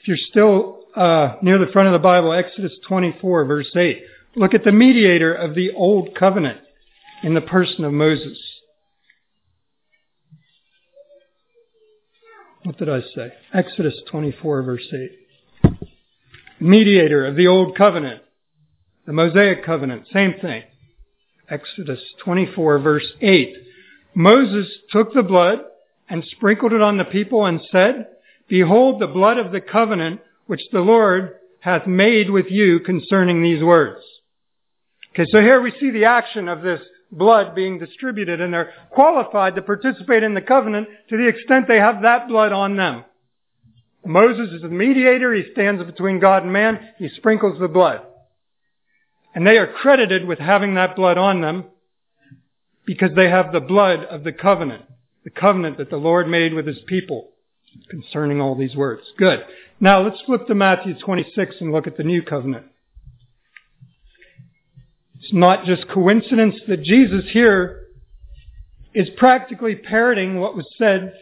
[0.00, 4.02] If you're still uh, near the front of the Bible, Exodus 24, verse 8,
[4.36, 6.60] look at the mediator of the Old Covenant
[7.22, 8.38] in the person of Moses.
[12.62, 13.32] What did I say?
[13.52, 14.92] Exodus 24, verse
[15.64, 15.76] 8.
[16.60, 18.22] Mediator of the Old Covenant,
[19.06, 20.62] the Mosaic Covenant, same thing.
[21.48, 23.54] Exodus 24, verse 8.
[24.14, 25.58] Moses took the blood
[26.08, 28.06] and sprinkled it on the people and said,
[28.48, 33.62] Behold the blood of the covenant which the Lord hath made with you concerning these
[33.62, 34.02] words.
[35.12, 36.80] Okay, so here we see the action of this
[37.10, 41.78] blood being distributed and they're qualified to participate in the covenant to the extent they
[41.78, 43.04] have that blood on them.
[44.04, 45.32] Moses is the mediator.
[45.32, 46.78] He stands between God and man.
[46.98, 48.02] He sprinkles the blood.
[49.34, 51.64] And they are credited with having that blood on them
[52.84, 54.84] because they have the blood of the covenant,
[55.24, 57.30] the covenant that the Lord made with his people
[57.88, 59.02] concerning all these words.
[59.16, 59.44] Good.
[59.84, 62.64] Now let's flip to Matthew 26 and look at the new covenant.
[65.16, 67.82] It's not just coincidence that Jesus here
[68.94, 71.12] is practically parroting what was said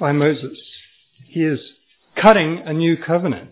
[0.00, 0.58] by Moses.
[1.28, 1.60] He is
[2.20, 3.50] cutting a new covenant.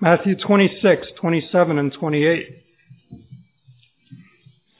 [0.00, 2.46] Matthew 26, 27 and 28.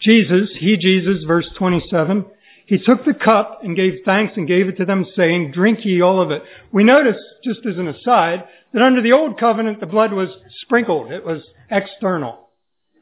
[0.00, 2.26] Jesus, he Jesus, verse 27,
[2.70, 6.00] he took the cup and gave thanks and gave it to them saying, drink ye
[6.00, 6.44] all of it.
[6.70, 10.28] We notice, just as an aside, that under the old covenant the blood was
[10.60, 11.10] sprinkled.
[11.10, 12.48] It was external.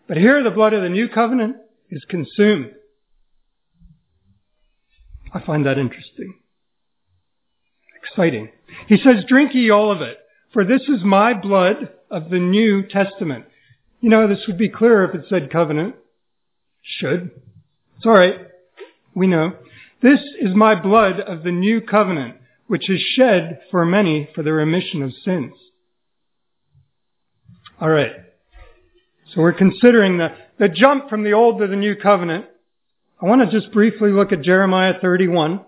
[0.07, 1.57] But here the blood of the new covenant
[1.91, 2.71] is consumed.
[5.35, 6.39] I find that interesting.
[8.03, 8.49] Exciting.
[8.87, 10.17] He says, drink ye all of it,
[10.55, 13.45] for this is my blood of the New Testament.
[14.01, 15.97] You know, this would be clearer if it said covenant.
[16.81, 17.33] Should.
[17.99, 18.48] It's alright.
[19.19, 19.53] We know.
[20.01, 22.37] This is my blood of the new covenant,
[22.69, 25.55] which is shed for many for the remission of sins.
[27.83, 28.13] Alright.
[29.35, 30.29] So we're considering the,
[30.61, 32.45] the jump from the old to the new covenant.
[33.21, 35.63] I want to just briefly look at Jeremiah 31.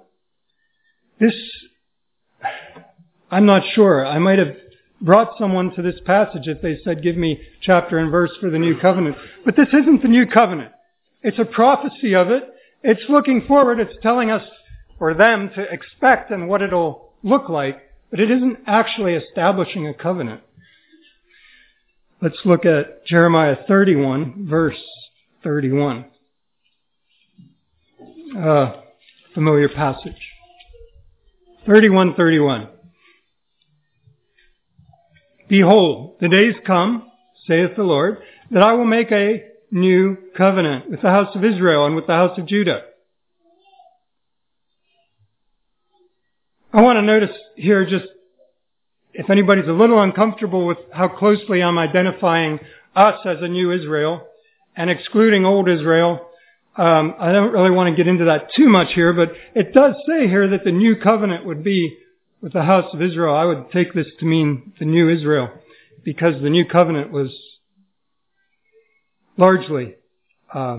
[1.18, 1.34] This,
[3.32, 4.06] I'm not sure.
[4.06, 4.54] I might have
[5.00, 8.60] brought someone to this passage if they said, give me chapter and verse for the
[8.60, 9.16] new covenant.
[9.44, 10.70] But this isn't the new covenant.
[11.22, 12.44] It's a prophecy of it.
[12.82, 13.80] It's looking forward.
[13.80, 14.42] It's telling us
[14.98, 19.94] or them to expect and what it'll look like, but it isn't actually establishing a
[19.94, 20.42] covenant.
[22.22, 24.80] Let's look at Jeremiah 31, verse
[25.42, 26.04] 31.
[28.38, 28.72] Uh,
[29.34, 30.20] familiar passage.
[31.66, 32.68] 31, 31.
[35.48, 37.10] Behold, the days come,
[37.46, 38.18] saith the Lord,
[38.50, 42.14] that I will make a new covenant with the house of Israel and with the
[42.14, 42.82] house of Judah.
[46.72, 48.06] I want to notice here just
[49.12, 52.60] if anybody's a little uncomfortable with how closely I'm identifying
[52.94, 54.26] us as a new Israel
[54.76, 56.28] and excluding old Israel,
[56.76, 59.96] um, I don't really want to get into that too much here, but it does
[60.06, 61.96] say here that the new covenant would be
[62.40, 63.34] with the house of Israel.
[63.34, 65.50] I would take this to mean the new Israel
[66.04, 67.30] because the new covenant was
[69.40, 69.94] largely
[70.54, 70.78] uh,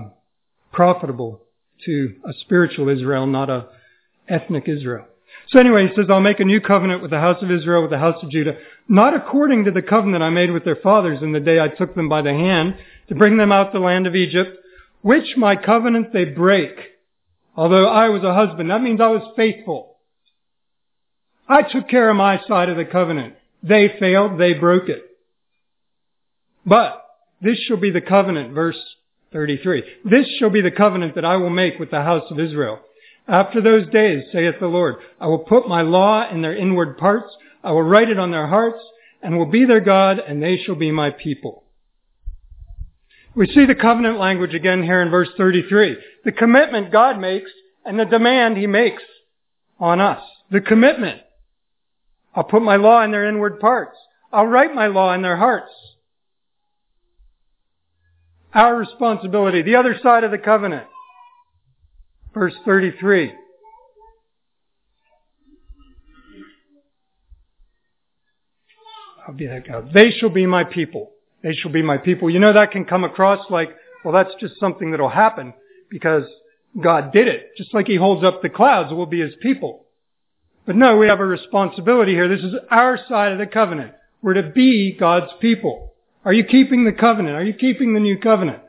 [0.72, 1.42] profitable
[1.84, 3.66] to a spiritual Israel, not a
[4.28, 5.06] ethnic Israel.
[5.48, 7.90] So anyway, he says, I'll make a new covenant with the house of Israel, with
[7.90, 8.56] the house of Judah,
[8.88, 11.94] not according to the covenant I made with their fathers in the day I took
[11.94, 12.76] them by the hand
[13.08, 14.56] to bring them out the land of Egypt,
[15.00, 16.72] which my covenant they break.
[17.56, 19.96] Although I was a husband, that means I was faithful.
[21.48, 23.34] I took care of my side of the covenant.
[23.62, 25.04] They failed, they broke it.
[26.64, 27.01] But
[27.42, 28.78] this shall be the covenant, verse
[29.32, 29.82] 33.
[30.04, 32.80] This shall be the covenant that I will make with the house of Israel.
[33.26, 37.34] After those days, saith the Lord, I will put my law in their inward parts,
[37.62, 38.80] I will write it on their hearts,
[39.22, 41.64] and will be their God, and they shall be my people.
[43.34, 45.96] We see the covenant language again here in verse 33.
[46.24, 47.50] The commitment God makes
[47.84, 49.02] and the demand he makes
[49.80, 50.22] on us.
[50.50, 51.20] The commitment.
[52.34, 53.96] I'll put my law in their inward parts.
[54.32, 55.72] I'll write my law in their hearts.
[58.54, 60.86] Our responsibility, the other side of the covenant.
[62.34, 63.32] Verse 33.
[69.26, 69.92] I'll be that God.
[69.94, 71.12] They shall be my people.
[71.42, 72.28] They shall be my people.
[72.30, 73.70] You know, that can come across like,
[74.04, 75.54] well, that's just something that'll happen
[75.90, 76.24] because
[76.80, 77.50] God did it.
[77.56, 79.86] Just like he holds up the clouds, we'll be his people.
[80.66, 82.28] But no, we have a responsibility here.
[82.28, 83.92] This is our side of the covenant.
[84.22, 85.91] We're to be God's people.
[86.24, 87.34] Are you keeping the covenant?
[87.34, 88.62] Are you keeping the new covenant?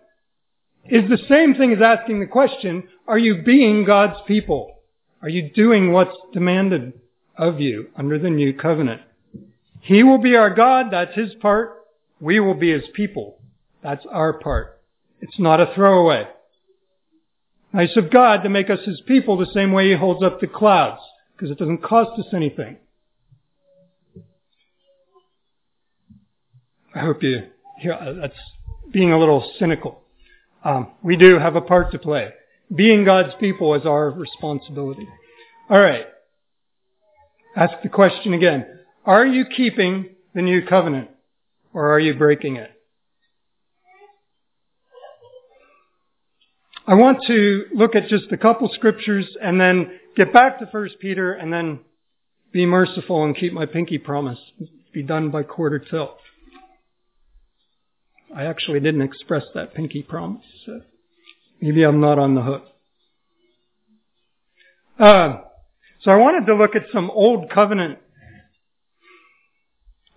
[0.86, 4.76] Is the same thing as asking the question, are you being God's people?
[5.22, 6.94] Are you doing what's demanded
[7.38, 9.02] of you under the new covenant?
[9.82, 11.78] He will be our God, that's his part.
[12.20, 13.40] We will be his people.
[13.82, 14.82] That's our part.
[15.22, 16.28] It's not a throwaway.
[17.72, 20.48] Nice of God to make us his people the same way he holds up the
[20.48, 21.02] clouds,
[21.36, 22.78] because it doesn't cost us anything.
[26.96, 27.44] I hope you
[27.80, 28.40] hear uh, that's
[28.92, 30.02] being a little cynical.
[30.64, 32.30] Um, we do have a part to play.
[32.74, 35.08] Being God's people is our responsibility.
[35.70, 36.06] All right.
[37.56, 38.66] Ask the question again.
[39.06, 41.10] Are you keeping the new covenant
[41.74, 42.72] or are you breaking it?
[46.86, 50.90] I want to look at just a couple scriptures and then get back to 1
[51.00, 51.80] Peter and then
[52.52, 54.40] be merciful and keep my pinky promise.
[54.94, 56.18] Be done by quarter till.
[58.36, 60.46] I actually didn't express that pinky promise.
[60.66, 60.82] So
[61.62, 62.64] maybe I'm not on the hook.
[65.00, 65.38] Uh,
[66.02, 68.00] so I wanted to look at some old covenant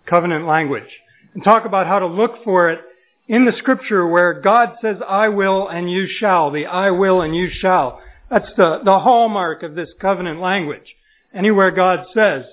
[0.06, 0.88] covenant language
[1.34, 2.80] and talk about how to look for it
[3.28, 6.50] in the scripture where God says, I will and you shall.
[6.50, 8.00] The I will and you shall.
[8.30, 10.94] That's the, the hallmark of this covenant language.
[11.34, 12.44] Anywhere God says,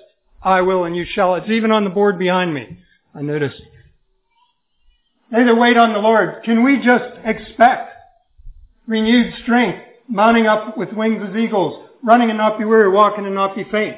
[0.42, 1.36] I will and you shall.
[1.36, 2.78] It's even on the board behind me.
[3.14, 3.62] I noticed
[5.30, 7.90] they that wait on the Lord, can we just expect
[8.86, 13.34] renewed strength, mounting up with wings as eagles, running and not be weary, walking and
[13.34, 13.96] not be faint.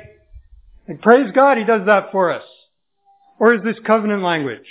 [0.87, 2.45] And praise God, He does that for us.
[3.39, 4.67] Or is this covenant language?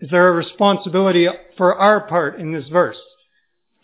[0.00, 1.26] Is there a responsibility
[1.58, 2.96] for our part in this verse?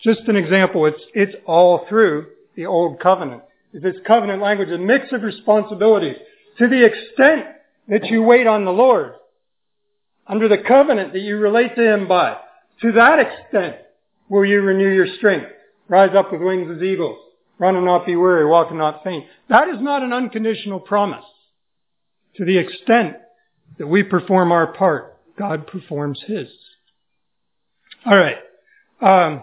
[0.02, 3.42] Just an example, it's, it's all through the Old Covenant.
[3.72, 6.16] Is this covenant language, a mix of responsibilities.
[6.58, 7.46] To the extent
[7.88, 9.12] that you wait on the Lord,
[10.26, 12.36] under the covenant that you relate to Him by,
[12.82, 13.76] to that extent
[14.28, 15.46] will you renew your strength.
[15.88, 17.18] Rise up with wings as eagles.
[17.58, 18.44] Run and not be weary.
[18.44, 19.24] Walk and not faint.
[19.48, 21.24] That is not an unconditional promise.
[22.36, 23.16] To the extent
[23.78, 26.48] that we perform our part, God performs His.
[28.04, 28.36] All right.
[29.00, 29.42] Um,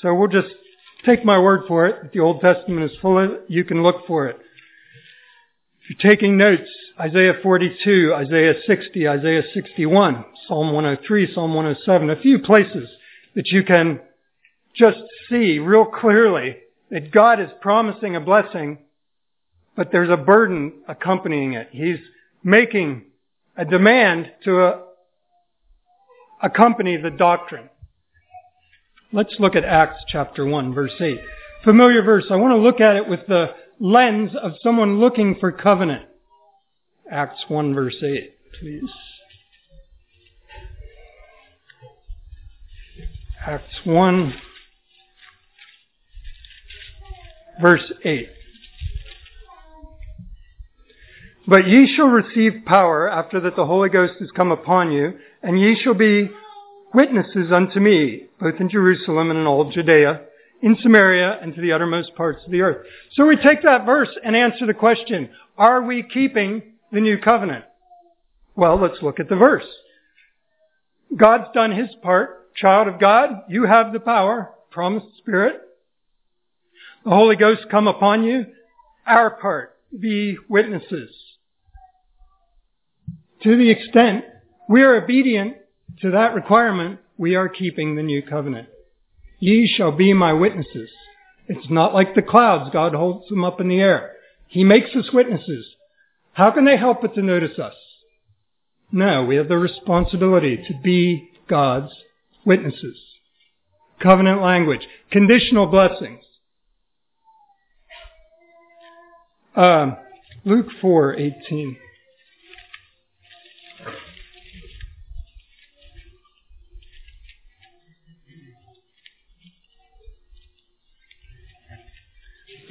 [0.00, 0.54] so we'll just
[1.04, 2.12] take my word for it.
[2.12, 4.38] The Old Testament is full of it, you can look for it.
[5.84, 6.68] If you're taking notes,
[7.00, 12.88] Isaiah 42, Isaiah 60, Isaiah 61, Psalm 103, Psalm 107, a few places
[13.34, 14.00] that you can
[14.76, 16.58] just see real clearly
[16.90, 18.78] that God is promising a blessing,
[19.74, 21.68] but there's a burden accompanying it.
[21.72, 21.98] He's
[22.44, 23.06] making
[23.56, 24.80] a demand to uh,
[26.40, 27.68] accompany the doctrine.
[29.12, 31.18] Let's look at Acts chapter 1, verse 8.
[31.64, 32.26] Familiar verse.
[32.30, 36.06] I want to look at it with the lens of someone looking for covenant.
[37.10, 38.88] Acts 1, verse 8, please.
[43.44, 44.34] Acts 1,
[47.60, 48.28] verse 8.
[51.48, 55.60] But ye shall receive power after that the Holy Ghost is come upon you, and
[55.60, 56.30] ye shall be
[56.94, 60.20] witnesses unto me, both in Jerusalem and in all Judea,
[60.62, 62.86] in Samaria, and to the uttermost parts of the earth.
[63.14, 67.64] So we take that verse and answer the question, are we keeping the new covenant?
[68.54, 69.66] Well, let's look at the verse.
[71.16, 72.54] God's done his part.
[72.54, 75.60] Child of God, you have the power, promised spirit.
[77.04, 78.46] The Holy Ghost come upon you.
[79.06, 81.10] Our part, be witnesses.
[83.42, 84.24] To the extent
[84.68, 85.56] we are obedient
[86.02, 88.68] to that requirement, we are keeping the new covenant.
[89.42, 90.88] Ye shall be my witnesses.
[91.48, 92.70] It's not like the clouds.
[92.72, 94.12] God holds them up in the air.
[94.46, 95.66] He makes us witnesses.
[96.32, 97.74] How can they help but to notice us?
[98.92, 101.90] No, we have the responsibility to be God's
[102.46, 102.96] witnesses.
[104.00, 104.86] Covenant language.
[105.10, 106.22] Conditional blessings.
[109.56, 109.96] Um,
[110.44, 111.78] Luke 4:18.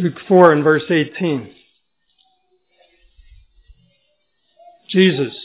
[0.02, 1.54] Luke 4 and verse 18.
[4.89, 5.38] Jesus.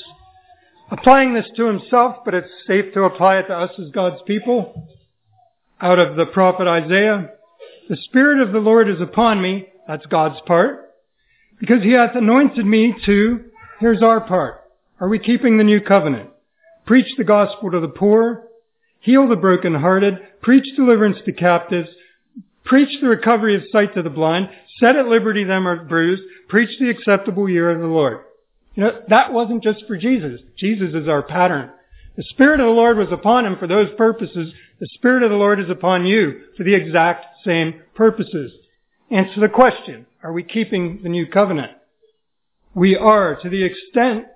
[0.91, 4.89] Applying this to himself, but it's safe to apply it to us as God's people.
[5.79, 7.29] Out of the prophet Isaiah.
[7.91, 9.67] The Spirit of the Lord is upon me.
[9.87, 10.89] That's God's part.
[11.61, 13.45] Because he hath anointed me to,
[13.79, 14.63] here's our part.
[15.01, 16.31] Are we keeping the new covenant?
[16.87, 18.45] Preach the gospel to the poor.
[19.01, 20.15] Heal the brokenhearted.
[20.41, 21.91] Preach deliverance to captives
[22.67, 24.51] Preach the recovery of sight to the blind.
[24.79, 26.23] Set at liberty them are bruised.
[26.49, 28.19] Preach the acceptable year of the Lord.
[28.75, 30.41] You know, that wasn't just for Jesus.
[30.59, 31.71] Jesus is our pattern.
[32.17, 34.53] The Spirit of the Lord was upon him for those purposes.
[34.81, 38.53] The Spirit of the Lord is upon you for the exact same purposes.
[39.11, 41.73] Answer the question, are we keeping the new covenant?
[42.75, 44.27] We are to the extent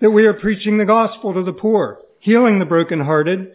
[0.00, 3.52] that we are preaching the gospel to the poor, healing the brokenhearted,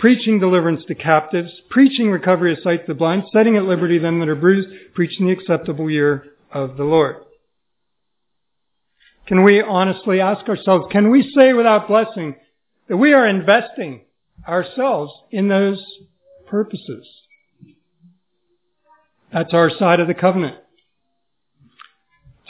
[0.00, 4.18] preaching deliverance to captives, preaching recovery of sight to the blind, setting at liberty them
[4.18, 7.16] that are bruised, preaching the acceptable year of the Lord.
[9.26, 12.34] Can we honestly ask ourselves, can we say without blessing
[12.88, 14.00] that we are investing
[14.48, 15.84] ourselves in those
[16.48, 17.06] purposes?
[19.32, 20.56] That's our side of the covenant.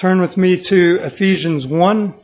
[0.01, 2.15] Turn with me to Ephesians 1.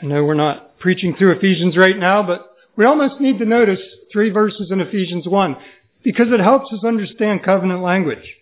[0.00, 3.80] I know we're not preaching through Ephesians right now, but we almost need to notice
[4.12, 5.56] three verses in Ephesians 1
[6.02, 8.34] because it helps us understand covenant language.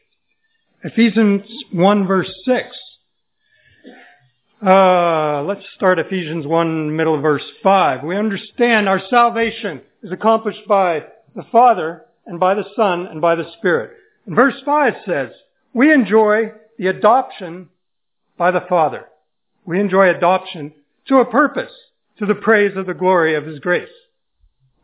[0.85, 2.69] Ephesians 1 verse 6.
[4.65, 8.05] Uh, let's start Ephesians 1 middle verse 5.
[8.05, 13.35] We understand our salvation is accomplished by the Father and by the Son and by
[13.35, 13.93] the Spirit.
[14.27, 15.31] And verse 5 says,
[15.73, 17.69] we enjoy the adoption
[18.37, 19.07] by the Father.
[19.65, 20.73] We enjoy adoption
[21.09, 21.73] to a purpose
[22.19, 23.89] to the praise of the glory of his grace.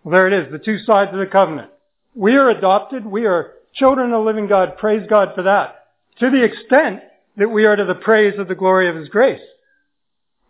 [0.03, 1.71] Well, there it is, the two sides of the covenant.
[2.15, 3.07] We are adopted.
[3.07, 4.77] We are children of the living God.
[4.77, 5.87] Praise God for that.
[6.21, 7.01] To the extent
[7.37, 9.41] that we are to the praise of the glory of his grace.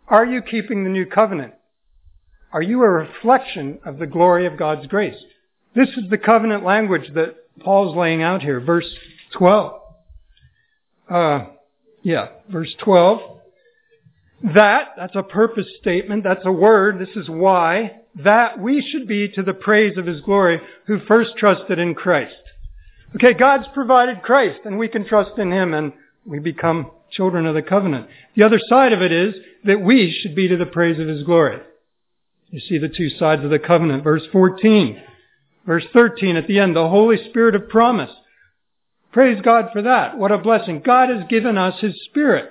[0.07, 1.53] Are you keeping the new covenant?
[2.51, 5.17] Are you a reflection of the glory of God's grace?
[5.75, 8.59] This is the covenant language that Paul's laying out here.
[8.59, 8.93] Verse
[9.37, 9.81] 12.
[11.09, 11.45] Uh,
[12.03, 13.39] yeah, verse 12.
[14.43, 19.29] That, that's a purpose statement, that's a word, this is why, that we should be
[19.29, 22.35] to the praise of His glory who first trusted in Christ.
[23.15, 25.93] Okay, God's provided Christ and we can trust in Him and
[26.25, 28.07] we become children of the covenant.
[28.35, 29.35] The other side of it is
[29.65, 31.59] that we should be to the praise of His glory.
[32.49, 34.03] You see the two sides of the covenant.
[34.03, 35.01] Verse 14.
[35.65, 38.11] Verse 13 at the end, the Holy Spirit of promise.
[39.13, 40.17] Praise God for that.
[40.17, 40.81] What a blessing.
[40.83, 42.49] God has given us His Spirit.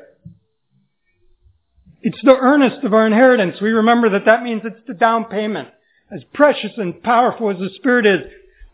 [2.03, 3.61] It's the earnest of our inheritance.
[3.61, 5.69] We remember that that means it's the down payment.
[6.11, 8.21] As precious and powerful as the Spirit is,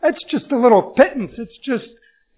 [0.02, 1.32] that's just a little pittance.
[1.36, 1.88] It's just,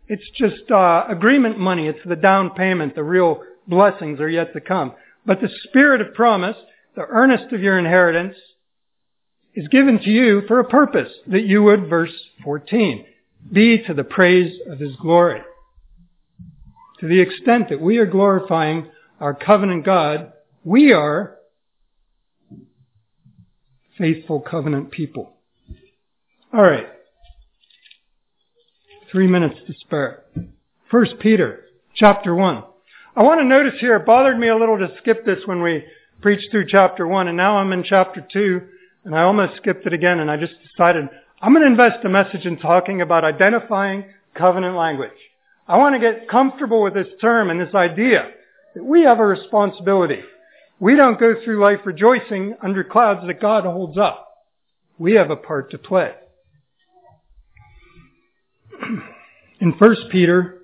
[0.08, 1.86] it's just uh, agreement money.
[1.86, 2.96] It's the down payment.
[2.96, 4.92] The real blessings are yet to come.
[5.24, 6.56] But the Spirit of promise,
[6.96, 8.36] the earnest of your inheritance,
[9.54, 13.04] is given to you for a purpose that you would, verse 14,
[13.52, 15.40] be to the praise of His glory.
[16.98, 18.88] To the extent that we are glorifying
[19.20, 20.32] our covenant God,
[20.64, 21.36] we are
[23.98, 25.32] faithful covenant people.
[26.52, 26.86] All right.
[29.10, 30.24] Three minutes to spare.
[30.90, 32.64] First Peter, chapter one.
[33.16, 35.84] I want to notice here, it bothered me a little to skip this when we
[36.22, 38.62] preached through chapter one, and now I'm in chapter two,
[39.04, 41.08] and I almost skipped it again, and I just decided
[41.40, 44.04] I'm going to invest a message in talking about identifying
[44.34, 45.10] covenant language.
[45.66, 48.30] I want to get comfortable with this term and this idea
[48.74, 50.20] that we have a responsibility.
[50.80, 54.26] We don't go through life rejoicing under clouds that God holds up.
[54.98, 56.12] We have a part to play.
[59.60, 60.62] In 1 Peter,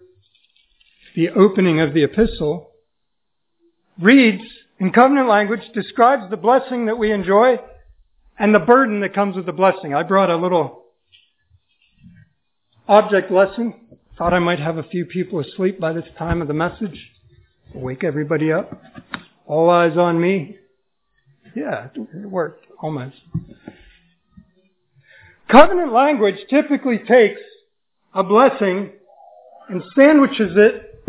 [1.15, 2.71] the opening of the epistle
[4.01, 4.43] reads
[4.79, 7.59] in covenant language, describes the blessing that we enjoy
[8.39, 9.95] and the burden that comes with the blessing.
[9.95, 10.85] I brought a little
[12.89, 13.75] object lesson.
[14.19, 17.11] Thought I might have a few people asleep by this time of the message.
[17.75, 18.83] Wake everybody up.
[19.47, 20.57] All eyes on me.
[21.55, 23.17] Yeah, it worked almost.
[25.49, 27.41] Covenant language typically takes
[28.13, 28.93] a blessing
[29.69, 31.05] and sandwiches it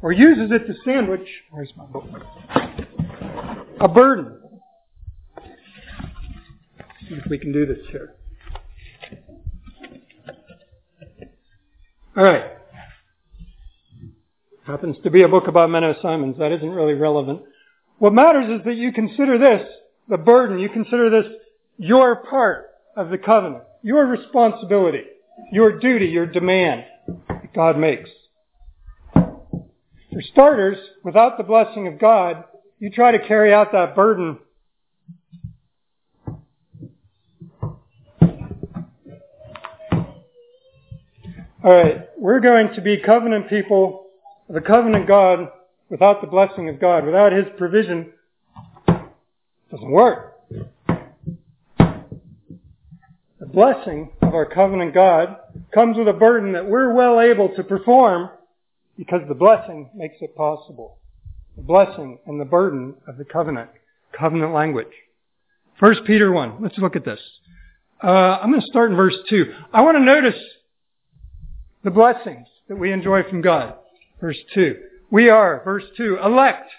[0.00, 2.04] or uses it to sandwich, where's my book?
[3.80, 4.38] A burden
[7.08, 8.14] see if we can do this here.
[12.16, 12.44] All right.
[14.66, 16.38] Happens to be a book about Menno Simons.
[16.38, 17.42] That isn't really relevant.
[17.98, 19.68] What matters is that you consider this
[20.08, 20.58] the burden.
[20.58, 21.32] You consider this
[21.76, 25.02] your part of the covenant, your responsibility,
[25.52, 26.84] your duty, your demand
[27.28, 28.08] that God makes.
[29.12, 32.44] For starters, without the blessing of God,
[32.78, 34.38] you try to carry out that burden
[41.64, 44.03] All right, we're going to be covenant people,
[44.48, 45.50] the covenant God,
[45.88, 48.12] without the blessing of God, without His provision,
[49.70, 50.34] doesn't work.
[51.78, 55.36] The blessing of our covenant God
[55.72, 58.30] comes with a burden that we're well able to perform
[58.96, 60.98] because the blessing makes it possible.
[61.56, 63.70] The blessing and the burden of the covenant,
[64.18, 64.88] covenant language.
[65.78, 66.58] First Peter 1.
[66.60, 67.20] Let's look at this.
[68.02, 69.52] Uh, I'm going to start in verse 2.
[69.72, 70.40] I want to notice
[71.82, 73.74] the blessings that we enjoy from God.
[74.24, 74.76] Verse 2.
[75.10, 76.70] We are, verse 2, elect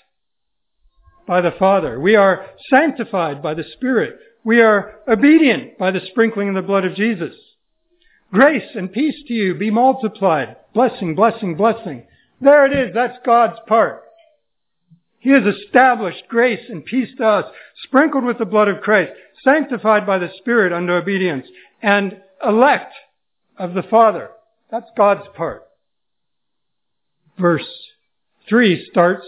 [1.28, 2.00] by the Father.
[2.00, 4.18] We are sanctified by the Spirit.
[4.44, 7.36] We are obedient by the sprinkling of the blood of Jesus.
[8.34, 10.56] Grace and peace to you be multiplied.
[10.74, 12.08] Blessing, blessing, blessing.
[12.42, 12.96] There it is.
[12.96, 14.02] That's God's part.
[15.20, 17.46] He has established grace and peace to us,
[17.84, 19.12] sprinkled with the blood of Christ,
[19.44, 21.46] sanctified by the Spirit unto obedience,
[21.84, 22.96] and elect
[23.56, 24.32] of the Father.
[24.72, 25.65] That's God's part.
[27.38, 27.68] Verse
[28.48, 29.26] 3 starts,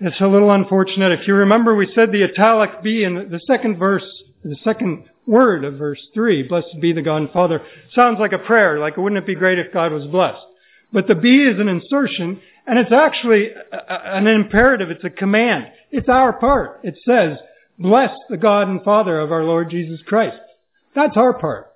[0.00, 1.18] it's a little unfortunate.
[1.18, 4.04] If you remember, we said the italic B in the second verse,
[4.44, 7.60] the second word of verse 3, blessed be the God and Father,
[7.94, 10.44] sounds like a prayer, like wouldn't it be great if God was blessed?
[10.92, 14.90] But the B is an insertion, and it's actually an imperative.
[14.90, 15.66] It's a command.
[15.90, 16.80] It's our part.
[16.82, 17.38] It says,
[17.78, 20.38] bless the God and Father of our Lord Jesus Christ.
[20.94, 21.67] That's our part.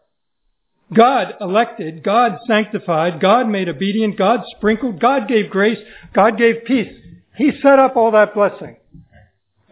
[0.95, 5.79] God elected, God sanctified, God made obedient, God sprinkled, God gave grace,
[6.15, 6.93] God gave peace.
[7.37, 8.77] He set up all that blessing.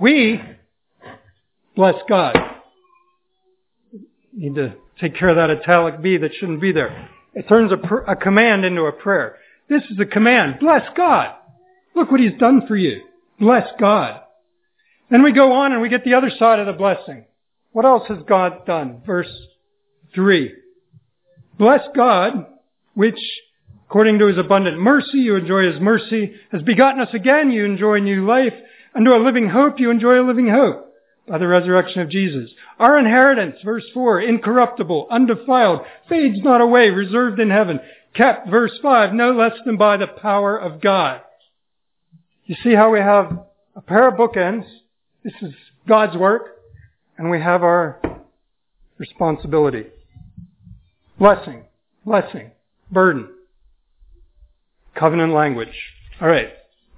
[0.00, 0.40] We
[1.76, 2.36] bless God.
[4.32, 7.10] Need to take care of that italic B that shouldn't be there.
[7.34, 9.36] It turns a, pr- a command into a prayer.
[9.68, 10.58] This is a command.
[10.60, 11.34] Bless God.
[11.94, 13.02] Look what He's done for you.
[13.38, 14.20] Bless God.
[15.10, 17.24] Then we go on and we get the other side of the blessing.
[17.72, 19.02] What else has God done?
[19.04, 19.30] Verse
[20.14, 20.52] 3.
[21.60, 22.46] Bless God,
[22.94, 23.18] which
[23.86, 27.98] according to his abundant mercy, you enjoy his mercy, has begotten us again, you enjoy
[27.98, 28.54] new life,
[28.94, 30.90] unto a living hope, you enjoy a living hope
[31.28, 32.50] by the resurrection of Jesus.
[32.78, 37.78] Our inheritance, verse 4, incorruptible, undefiled, fades not away, reserved in heaven,
[38.14, 41.20] kept, verse 5, no less than by the power of God.
[42.46, 43.38] You see how we have
[43.76, 44.64] a pair of bookends.
[45.22, 45.52] This is
[45.86, 46.56] God's work,
[47.18, 48.00] and we have our
[48.96, 49.88] responsibility.
[51.20, 51.64] Blessing,
[52.06, 52.50] blessing,
[52.90, 53.28] burden,
[54.94, 55.68] covenant language.
[56.18, 56.48] All right.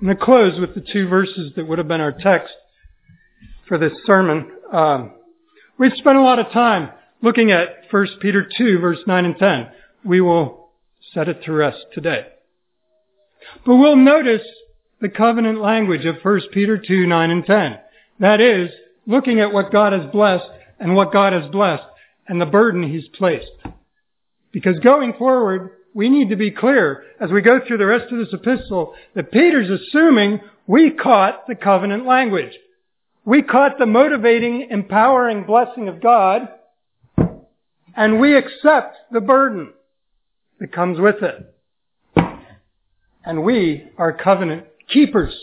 [0.00, 2.54] I'm going to close with the two verses that would have been our text
[3.66, 4.48] for this sermon.
[4.72, 5.14] Um,
[5.76, 9.68] we've spent a lot of time looking at 1 Peter 2, verse 9 and 10.
[10.04, 10.70] We will
[11.12, 12.28] set it to rest today.
[13.66, 14.46] But we'll notice
[15.00, 17.78] the covenant language of 1 Peter 2, 9 and 10.
[18.20, 18.70] That is,
[19.04, 20.48] looking at what God has blessed
[20.78, 21.82] and what God has blessed
[22.28, 23.50] and the burden He's placed.
[24.52, 28.18] Because going forward, we need to be clear as we go through the rest of
[28.18, 32.52] this epistle that Peter's assuming we caught the covenant language.
[33.24, 36.48] We caught the motivating, empowering blessing of God,
[37.96, 39.72] and we accept the burden
[40.58, 41.54] that comes with it.
[43.24, 45.34] And we are covenant keepers,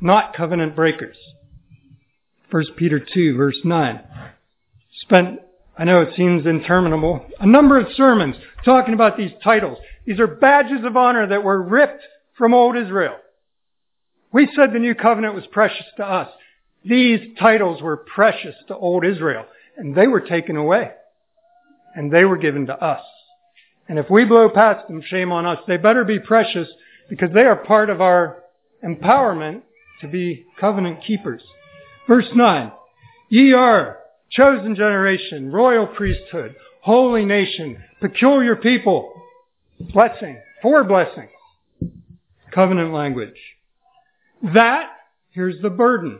[0.00, 1.16] not covenant breakers.
[2.50, 4.00] 1 Peter 2 verse 9.
[5.00, 5.40] Spent,
[5.76, 9.78] I know it seems interminable, a number of sermons talking about these titles.
[10.06, 12.02] These are badges of honor that were ripped
[12.38, 13.16] from old Israel.
[14.32, 16.28] We said the new covenant was precious to us.
[16.84, 19.46] These titles were precious to old Israel,
[19.76, 20.90] and they were taken away,
[21.94, 23.02] and they were given to us.
[23.88, 25.58] And if we blow past them, shame on us.
[25.66, 26.68] They better be precious
[27.08, 28.42] because they are part of our
[28.84, 29.62] empowerment
[30.00, 31.42] to be covenant keepers.
[32.06, 32.72] Verse 9,
[33.28, 33.98] ye are
[34.34, 39.12] chosen generation, royal priesthood, holy nation, peculiar people,
[39.92, 41.30] blessing, four blessings,
[42.52, 43.38] covenant language.
[44.42, 44.90] That,
[45.30, 46.18] here's the burden.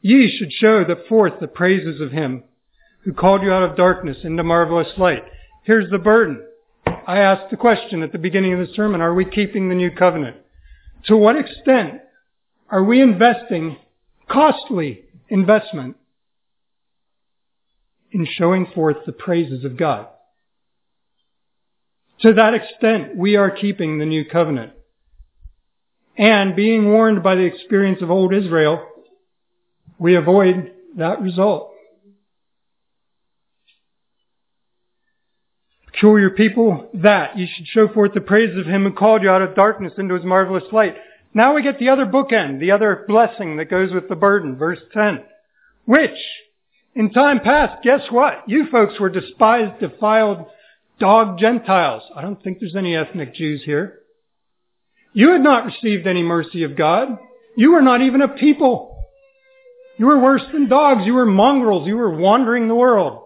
[0.00, 2.44] Ye should show the forth the praises of him
[3.04, 5.22] who called you out of darkness into marvelous light.
[5.64, 6.42] Here's the burden.
[7.06, 9.90] I asked the question at the beginning of the sermon, are we keeping the new
[9.90, 10.36] covenant?
[11.06, 12.00] To what extent
[12.68, 13.76] are we investing
[14.28, 15.96] costly investment
[18.12, 20.06] in showing forth the praises of God.
[22.20, 24.72] To that extent, we are keeping the new covenant.
[26.16, 28.86] And being warned by the experience of old Israel,
[29.98, 31.72] we avoid that result.
[35.86, 39.42] Peculiar people, that you should show forth the praises of him who called you out
[39.42, 40.96] of darkness into his marvelous light.
[41.34, 44.80] Now we get the other bookend, the other blessing that goes with the burden, verse
[44.92, 45.22] 10.
[45.86, 46.18] Which,
[46.94, 48.44] in time past, guess what?
[48.48, 50.46] You folks were despised, defiled,
[50.98, 52.02] dog Gentiles.
[52.14, 54.00] I don't think there's any ethnic Jews here.
[55.12, 57.18] You had not received any mercy of God.
[57.56, 58.96] You were not even a people.
[59.98, 61.02] You were worse than dogs.
[61.04, 61.86] You were mongrels.
[61.86, 63.24] You were wandering the world.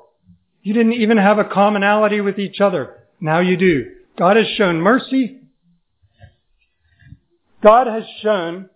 [0.62, 3.04] You didn't even have a commonality with each other.
[3.20, 3.92] Now you do.
[4.18, 5.40] God has shown mercy.
[7.62, 8.68] God has shown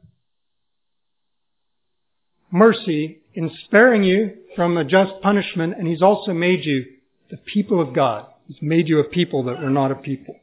[2.50, 6.84] mercy in sparing you from a just punishment, and He's also made you
[7.30, 8.26] the people of God.
[8.46, 10.36] He's made you a people that were not a people.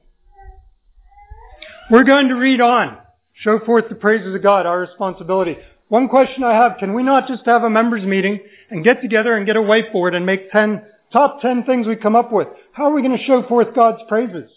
[1.89, 2.97] We're going to read on.
[3.33, 5.57] Show forth the praises of God, our responsibility.
[5.89, 9.35] One question I have, can we not just have a members meeting and get together
[9.35, 10.83] and get a whiteboard and make 10,
[11.13, 12.47] top 10 things we come up with?
[12.73, 14.49] How are we going to show forth God's praises?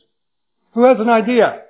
[0.74, 1.62] Who has an idea?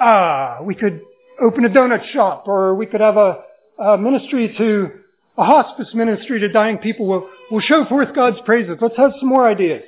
[0.00, 1.00] Ah, we could
[1.42, 3.38] open a donut shop or we could have a,
[3.78, 4.90] a ministry to
[5.38, 8.78] a hospice ministry to dying people will, will show forth God's praises.
[8.80, 9.84] Let's have some more ideas.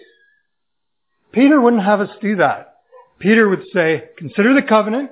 [1.33, 2.75] Peter wouldn't have us do that.
[3.19, 5.11] Peter would say, consider the covenant.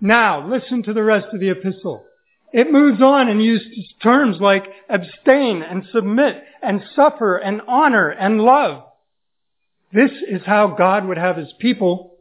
[0.00, 2.04] Now, listen to the rest of the epistle.
[2.52, 8.40] It moves on and uses terms like abstain and submit and suffer and honor and
[8.40, 8.84] love.
[9.92, 12.14] This is how God would have his people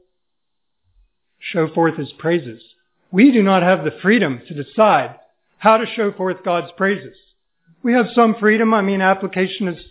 [1.39, 2.63] show forth his praises.
[3.11, 5.15] We do not have the freedom to decide
[5.63, 7.15] how to show forth God's praises.
[7.83, 8.73] We have some freedom.
[8.73, 9.81] I mean, application is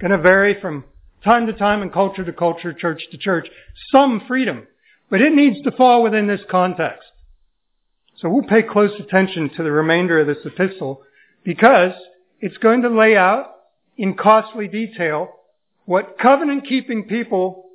[0.00, 0.82] going to vary from
[1.22, 3.46] time to time and culture to culture, church to church.
[3.92, 4.66] Some freedom.
[5.08, 7.06] But it needs to fall within this context.
[8.16, 11.02] So we'll pay close attention to the remainder of this epistle
[11.44, 11.92] because
[12.40, 13.54] it's going to lay out
[13.96, 15.28] in costly detail
[15.84, 17.66] what covenant keeping people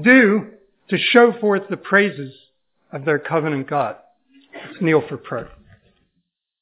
[0.00, 0.46] do
[0.90, 2.32] to show forth the praises
[2.92, 3.96] of their covenant God.
[4.54, 5.48] Let's kneel for prayer.